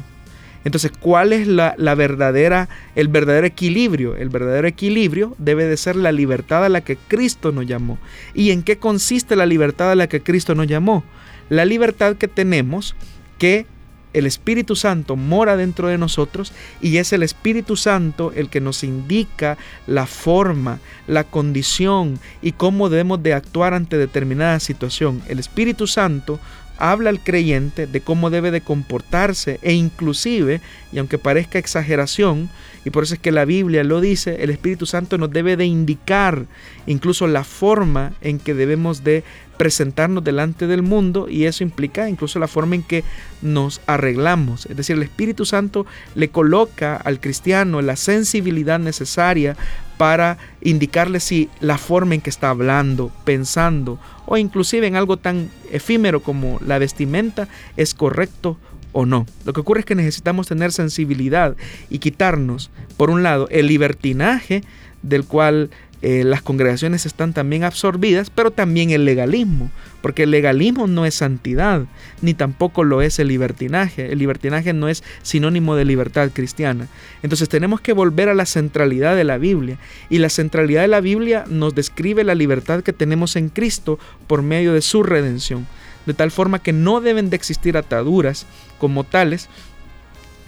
[0.64, 4.14] Entonces, ¿cuál es la, verdadera, el verdadero equilibrio?
[4.14, 7.98] El verdadero equilibrio debe de ser la libertad a la que Cristo nos llamó.
[8.32, 11.02] ¿Y en qué consiste la libertad a la que Cristo nos llamó?
[11.48, 12.94] La libertad que tenemos
[13.38, 13.66] que
[14.14, 18.82] el Espíritu Santo mora dentro de nosotros y es el Espíritu Santo el que nos
[18.82, 25.20] indica la forma, la condición y cómo debemos de actuar ante determinada situación.
[25.28, 26.40] El Espíritu Santo
[26.78, 30.60] habla al creyente de cómo debe de comportarse e inclusive,
[30.92, 32.50] y aunque parezca exageración,
[32.84, 35.64] y por eso es que la Biblia lo dice, el Espíritu Santo nos debe de
[35.64, 36.46] indicar
[36.86, 39.24] incluso la forma en que debemos de
[39.56, 43.04] presentarnos delante del mundo y eso implica incluso la forma en que
[43.40, 44.66] nos arreglamos.
[44.66, 49.56] Es decir, el Espíritu Santo le coloca al cristiano la sensibilidad necesaria
[49.96, 55.50] para indicarle si la forma en que está hablando, pensando o inclusive en algo tan
[55.70, 58.58] efímero como la vestimenta es correcto
[58.92, 59.26] o no.
[59.44, 61.56] Lo que ocurre es que necesitamos tener sensibilidad
[61.90, 64.62] y quitarnos, por un lado, el libertinaje
[65.02, 65.70] del cual
[66.06, 69.70] eh, las congregaciones están también absorbidas, pero también el legalismo,
[70.02, 71.86] porque el legalismo no es santidad,
[72.20, 74.12] ni tampoco lo es el libertinaje.
[74.12, 76.88] El libertinaje no es sinónimo de libertad cristiana.
[77.22, 79.78] Entonces tenemos que volver a la centralidad de la Biblia,
[80.10, 84.42] y la centralidad de la Biblia nos describe la libertad que tenemos en Cristo por
[84.42, 85.66] medio de su redención,
[86.04, 88.44] de tal forma que no deben de existir ataduras
[88.78, 89.48] como tales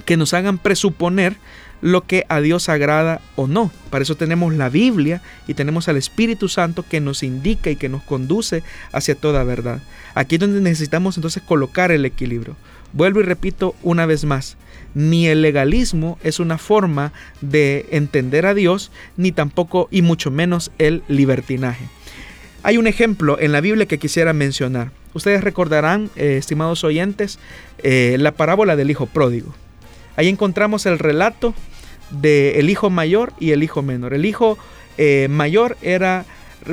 [0.05, 1.39] que nos hagan presuponer
[1.83, 3.70] lo que a Dios agrada o no.
[3.91, 7.89] Para eso tenemos la Biblia y tenemos al Espíritu Santo que nos indica y que
[7.89, 8.62] nos conduce
[8.93, 9.81] hacia toda verdad.
[10.14, 12.57] Aquí es donde necesitamos entonces colocar el equilibrio.
[12.93, 14.57] Vuelvo y repito una vez más,
[14.95, 20.70] ni el legalismo es una forma de entender a Dios, ni tampoco y mucho menos
[20.79, 21.85] el libertinaje.
[22.62, 24.91] Hay un ejemplo en la Biblia que quisiera mencionar.
[25.12, 27.39] Ustedes recordarán, eh, estimados oyentes,
[27.83, 29.55] eh, la parábola del Hijo Pródigo.
[30.17, 31.55] Ahí encontramos el relato
[32.11, 34.14] del hijo mayor y el hijo menor.
[34.14, 34.59] El hijo
[34.99, 36.25] eh, mayor era,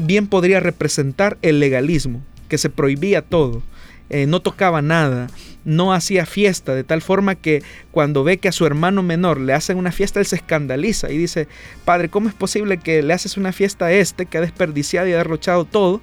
[0.01, 3.63] bien podría representar el legalismo, que se prohibía todo,
[4.09, 5.27] eh, no tocaba nada,
[5.65, 9.53] no hacía fiesta, de tal forma que cuando ve que a su hermano menor le
[9.53, 11.47] hacen una fiesta, él se escandaliza y dice,
[11.85, 15.13] Padre, ¿cómo es posible que le haces una fiesta a este que ha desperdiciado y
[15.13, 16.01] ha derrochado todo?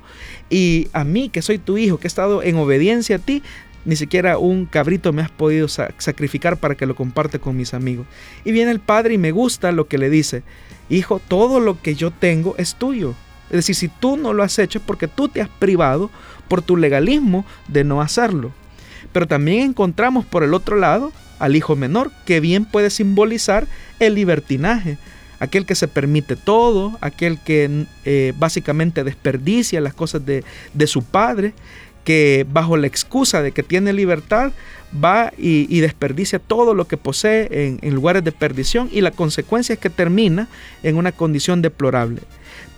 [0.48, 3.42] Y a mí, que soy tu hijo, que he estado en obediencia a ti,
[3.84, 8.06] ni siquiera un cabrito me has podido sacrificar para que lo comparte con mis amigos.
[8.44, 10.42] Y viene el padre y me gusta lo que le dice.
[10.88, 13.14] Hijo, todo lo que yo tengo es tuyo.
[13.48, 16.10] Es decir, si tú no lo has hecho es porque tú te has privado
[16.48, 18.52] por tu legalismo de no hacerlo.
[19.12, 23.66] Pero también encontramos por el otro lado al hijo menor, que bien puede simbolizar
[23.98, 24.98] el libertinaje.
[25.38, 31.02] Aquel que se permite todo, aquel que eh, básicamente desperdicia las cosas de, de su
[31.02, 31.54] padre,
[32.04, 34.52] que bajo la excusa de que tiene libertad
[34.92, 39.78] va y, desperdicia todo lo que posee en, lugares de perdición y la consecuencia es
[39.78, 40.48] que termina
[40.82, 42.22] en una condición deplorable.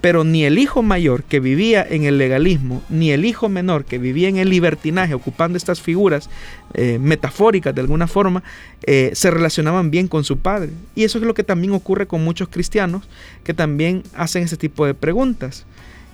[0.03, 3.99] Pero ni el hijo mayor que vivía en el legalismo, ni el hijo menor que
[3.99, 6.29] vivía en el libertinaje, ocupando estas figuras
[6.75, 8.43] eh, metafóricas de alguna forma,
[8.83, 10.71] eh, se relacionaban bien con su padre.
[10.97, 13.05] Y eso es lo que también ocurre con muchos cristianos
[13.45, 15.67] que también hacen ese tipo de preguntas.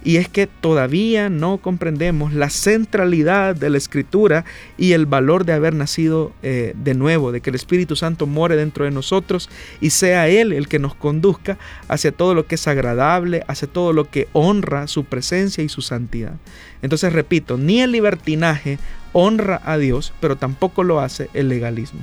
[0.05, 4.44] Y es que todavía no comprendemos la centralidad de la escritura
[4.76, 8.57] y el valor de haber nacido eh, de nuevo, de que el Espíritu Santo more
[8.57, 12.68] dentro de nosotros y sea Él el que nos conduzca hacia todo lo que es
[12.68, 16.34] agradable, hacia todo lo que honra su presencia y su santidad.
[16.82, 18.78] Entonces repito, ni el libertinaje
[19.12, 22.01] honra a Dios, pero tampoco lo hace el legalismo.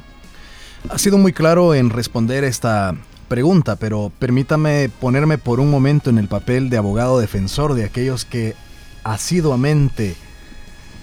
[0.90, 2.96] Ha sido muy claro en responder esta
[3.28, 8.26] pregunta, pero permítame ponerme por un momento en el papel de abogado defensor de aquellos
[8.26, 8.56] que
[9.04, 10.16] asiduamente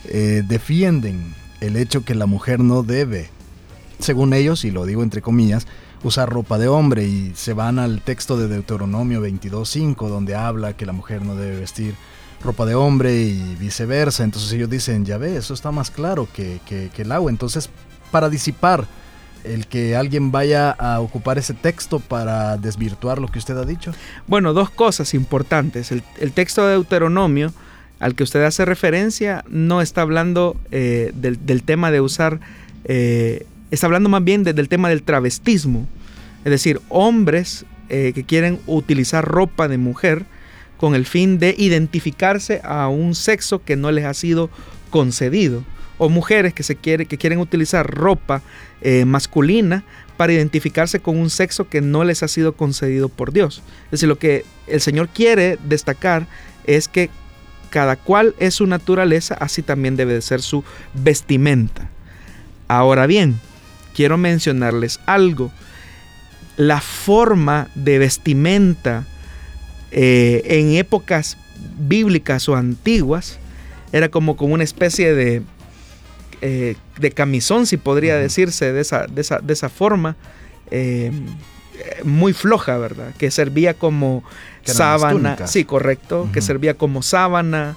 [0.04, 3.30] eh, defienden el hecho que la mujer no debe,
[3.98, 5.66] según ellos, y lo digo entre comillas,
[6.02, 10.86] usar ropa de hombre y se van al texto de Deuteronomio 22.5 donde habla que
[10.86, 11.94] la mujer no debe vestir
[12.42, 14.24] ropa de hombre y viceversa.
[14.24, 17.30] Entonces ellos dicen, ya ve, eso está más claro que, que el agua.
[17.30, 17.70] Entonces,
[18.10, 18.88] para disipar
[19.44, 23.92] el que alguien vaya a ocupar ese texto para desvirtuar lo que usted ha dicho?
[24.26, 25.92] Bueno, dos cosas importantes.
[25.92, 27.52] El, texto de Deuteronomio
[27.98, 32.40] al que usted hace referencia no está hablando eh, del, tema de usar,
[32.84, 35.86] eh, está hablando más bien del tema del travestismo.
[36.44, 40.24] Es decir, hombres eh, que quieren utilizar ropa de mujer
[40.76, 44.50] con el fin de identificarse a un sexo que no les ha sido
[44.90, 45.62] concedido
[46.02, 48.42] o mujeres que, se quiere, que quieren utilizar ropa
[48.80, 49.84] eh, masculina
[50.16, 53.62] para identificarse con un sexo que no les ha sido concedido por Dios.
[53.84, 56.26] Es decir, lo que el Señor quiere destacar
[56.66, 57.08] es que
[57.70, 61.88] cada cual es su naturaleza, así también debe de ser su vestimenta.
[62.66, 63.38] Ahora bien,
[63.94, 65.52] quiero mencionarles algo.
[66.56, 69.06] La forma de vestimenta
[69.92, 71.38] eh, en épocas
[71.78, 73.38] bíblicas o antiguas
[73.92, 75.42] era como, como una especie de,
[76.44, 80.16] eh, de camisón, si podría decirse de esa, de esa, forma,
[80.72, 81.12] eh,
[82.02, 83.14] muy floja, ¿verdad?
[83.16, 84.24] Que servía como
[84.64, 87.76] sábana, sí, correcto, que servía como sábana,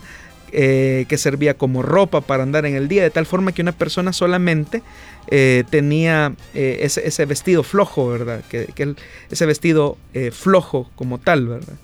[0.52, 3.72] eh, que servía como ropa para andar en el día, de tal forma que una
[3.72, 4.82] persona solamente
[5.70, 8.42] tenía ese, vestido flojo, ¿verdad?
[8.50, 8.96] Que, que
[9.30, 9.96] ese vestido
[10.32, 11.76] flojo como tal, ¿verdad?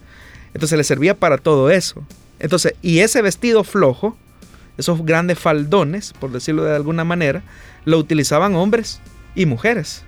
[0.56, 2.04] Entonces le servía para todo eso.
[2.40, 4.18] Entonces, y ese vestido flojo,
[4.82, 7.44] esos grandes faldones, por decirlo de alguna manera,
[7.86, 9.00] lo utilizaban hombres
[9.36, 10.04] y mujeres.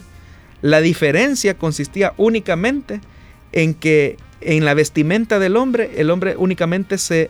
[0.61, 3.01] La diferencia consistía únicamente
[3.51, 7.30] en que en la vestimenta del hombre, el hombre únicamente se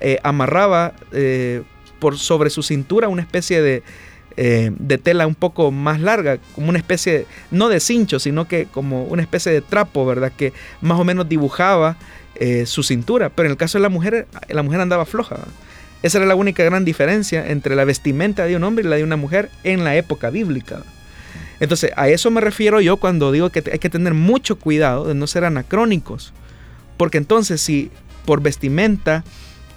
[0.00, 1.62] eh, amarraba eh,
[1.98, 3.82] por sobre su cintura una especie de,
[4.36, 8.66] eh, de, tela un poco más larga, como una especie, no de cincho, sino que
[8.66, 10.32] como una especie de trapo, ¿verdad?
[10.36, 11.96] Que más o menos dibujaba
[12.66, 13.30] su cintura.
[13.30, 15.38] Pero en el caso de la mujer, la mujer andaba floja.
[16.02, 19.04] Esa era la única gran diferencia entre la vestimenta de un hombre y la de
[19.04, 20.82] una mujer en la época bíblica.
[21.60, 25.14] Entonces, a eso me refiero yo cuando digo que hay que tener mucho cuidado de
[25.14, 26.32] no ser anacrónicos.
[26.96, 27.90] Porque entonces, si
[28.24, 29.24] por vestimenta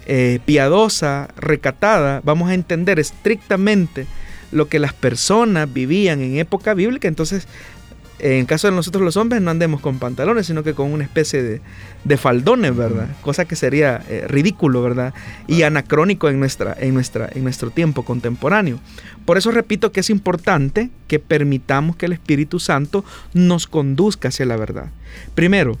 [0.06, 4.06] eh, piadosa, recatada, vamos a entender estrictamente
[4.52, 7.48] lo que las personas vivían en época bíblica, entonces
[8.22, 11.42] en caso de nosotros los hombres no andemos con pantalones, sino que con una especie
[11.42, 13.08] de, faldones, ¿verdad?
[13.20, 15.12] Cosa que sería eh, ridículo, ¿verdad?
[15.48, 18.78] Y anacrónico en, nuestra, en, nuestra, en nuestro tiempo contemporáneo.
[19.24, 23.04] Por eso repito que es importante que permitamos que el Espíritu Santo
[23.34, 24.90] nos conduzca hacia la verdad.
[25.34, 25.76] Primero,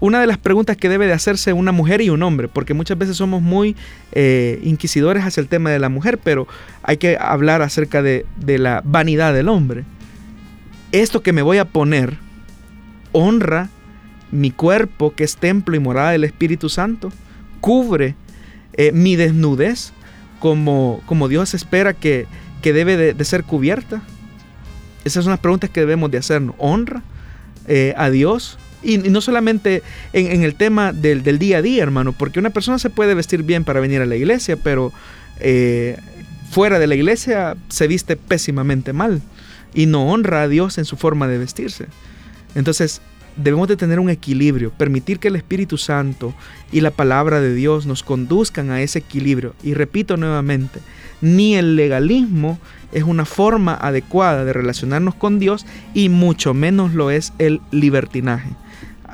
[0.00, 2.98] una de las preguntas que debe de hacerse una mujer y un hombre, porque muchas
[2.98, 3.76] veces somos muy
[4.10, 6.48] eh, inquisidores hacia el tema de la mujer, pero
[6.82, 9.84] hay que hablar acerca de, de la vanidad del hombre
[10.92, 12.18] esto que me voy a poner
[13.12, 13.70] honra
[14.30, 17.12] mi cuerpo que es templo y morada del Espíritu Santo,
[17.60, 18.14] cubre
[18.74, 19.92] eh, mi desnudez
[20.38, 22.26] como, como Dios espera que,
[22.62, 24.02] que debe de, ser cubierta.
[25.04, 26.54] Esas son las preguntas que debemos de hacernos.
[26.58, 27.02] Honra
[27.68, 28.58] eh, a Dios.
[28.82, 29.82] Y, no solamente
[30.12, 33.64] en, el tema del, día a día, hermano, porque una persona se puede vestir bien
[33.64, 34.92] para venir a la iglesia, pero
[35.38, 35.98] eh,
[36.50, 39.22] fuera de la iglesia se viste pésimamente mal
[39.74, 41.86] y no honra a Dios en su forma de vestirse.
[42.54, 43.00] Entonces,
[43.36, 46.34] debemos de tener un equilibrio, permitir que el Espíritu Santo
[46.70, 49.54] y la palabra de Dios nos conduzcan a ese equilibrio.
[49.62, 50.80] Y repito nuevamente,
[51.20, 52.58] ni el legalismo
[52.92, 58.50] es una forma adecuada de relacionarnos con Dios y mucho menos lo es el libertinaje.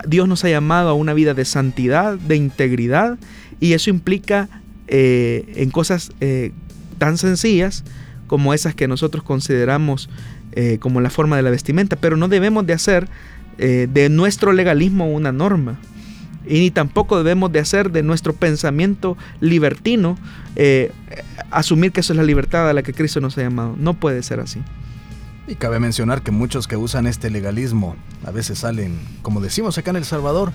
[0.06, 3.18] Dios nos ha llamado a una vida de santidad, de integridad,
[3.60, 4.48] y eso implica
[4.86, 6.52] eh, en cosas eh,
[6.98, 7.84] tan sencillas
[8.26, 10.08] como esas que nosotros consideramos
[10.60, 13.08] eh, como la forma de la vestimenta, pero no debemos de hacer
[13.58, 15.78] eh, de nuestro legalismo una norma.
[16.48, 20.18] Y ni tampoco debemos de hacer de nuestro pensamiento libertino
[20.56, 20.90] eh,
[21.52, 23.76] asumir que eso es la libertad a la que Cristo nos ha llamado.
[23.78, 24.58] No puede ser así.
[25.46, 27.94] Y cabe mencionar que muchos que usan este legalismo
[28.26, 30.50] a veces salen, como decimos acá en El Salvador,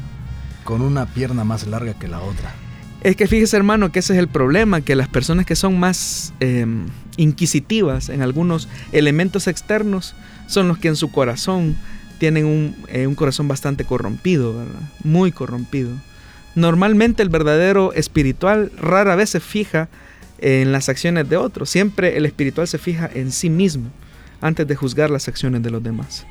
[0.66, 2.54] con una pierna más larga que la otra.
[3.00, 6.34] Es que fíjese hermano que ese es el problema, que las personas que son más
[6.42, 6.88] em,
[7.18, 10.16] inquisitivas en algunos elementos externos
[10.48, 11.76] son los que en su corazón
[12.20, 14.54] tienen un, eh, un corazón bastante corrompido,
[15.04, 15.92] muy corrompido.
[16.56, 19.90] Normalmente el verdadero espiritual rara vez se fija
[20.38, 23.90] en las acciones de otros, siempre el espiritual se fija en sí mismo
[24.42, 26.26] antes de juzgar las acciones de los demás.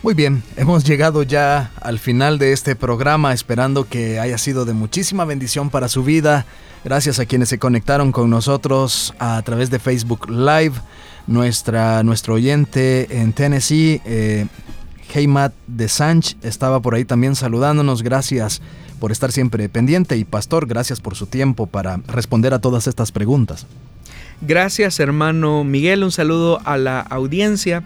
[0.00, 4.72] Muy bien, hemos llegado ya al final de este programa, esperando que haya sido de
[4.72, 6.46] muchísima bendición para su vida.
[6.84, 10.74] Gracias a quienes se conectaron con nosotros a través de Facebook Live.
[11.26, 14.46] Nuestra, nuestro oyente en Tennessee, eh,
[15.12, 18.04] Heymat de Sanch, estaba por ahí también saludándonos.
[18.04, 18.62] Gracias
[19.00, 20.16] por estar siempre pendiente.
[20.16, 23.66] Y Pastor, gracias por su tiempo para responder a todas estas preguntas.
[24.40, 26.04] Gracias, hermano Miguel.
[26.04, 27.82] Un saludo a la audiencia.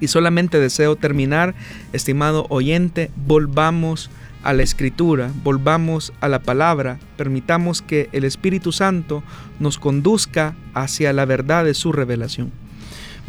[0.00, 1.54] Y solamente deseo terminar,
[1.92, 4.10] estimado oyente, volvamos
[4.42, 9.22] a la escritura, volvamos a la palabra, permitamos que el Espíritu Santo
[9.58, 12.50] nos conduzca hacia la verdad de su revelación.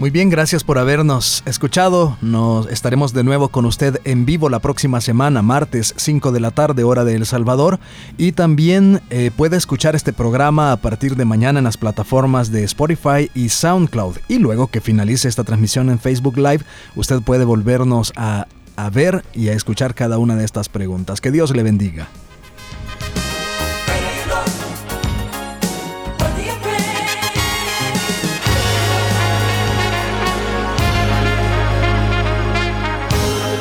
[0.01, 2.17] Muy bien, gracias por habernos escuchado.
[2.21, 6.49] Nos estaremos de nuevo con usted en vivo la próxima semana, martes 5 de la
[6.49, 7.79] tarde, hora de El Salvador.
[8.17, 12.63] Y también eh, puede escuchar este programa a partir de mañana en las plataformas de
[12.63, 14.17] Spotify y SoundCloud.
[14.27, 18.47] Y luego que finalice esta transmisión en Facebook Live, usted puede volvernos a,
[18.77, 21.21] a ver y a escuchar cada una de estas preguntas.
[21.21, 22.07] Que Dios le bendiga.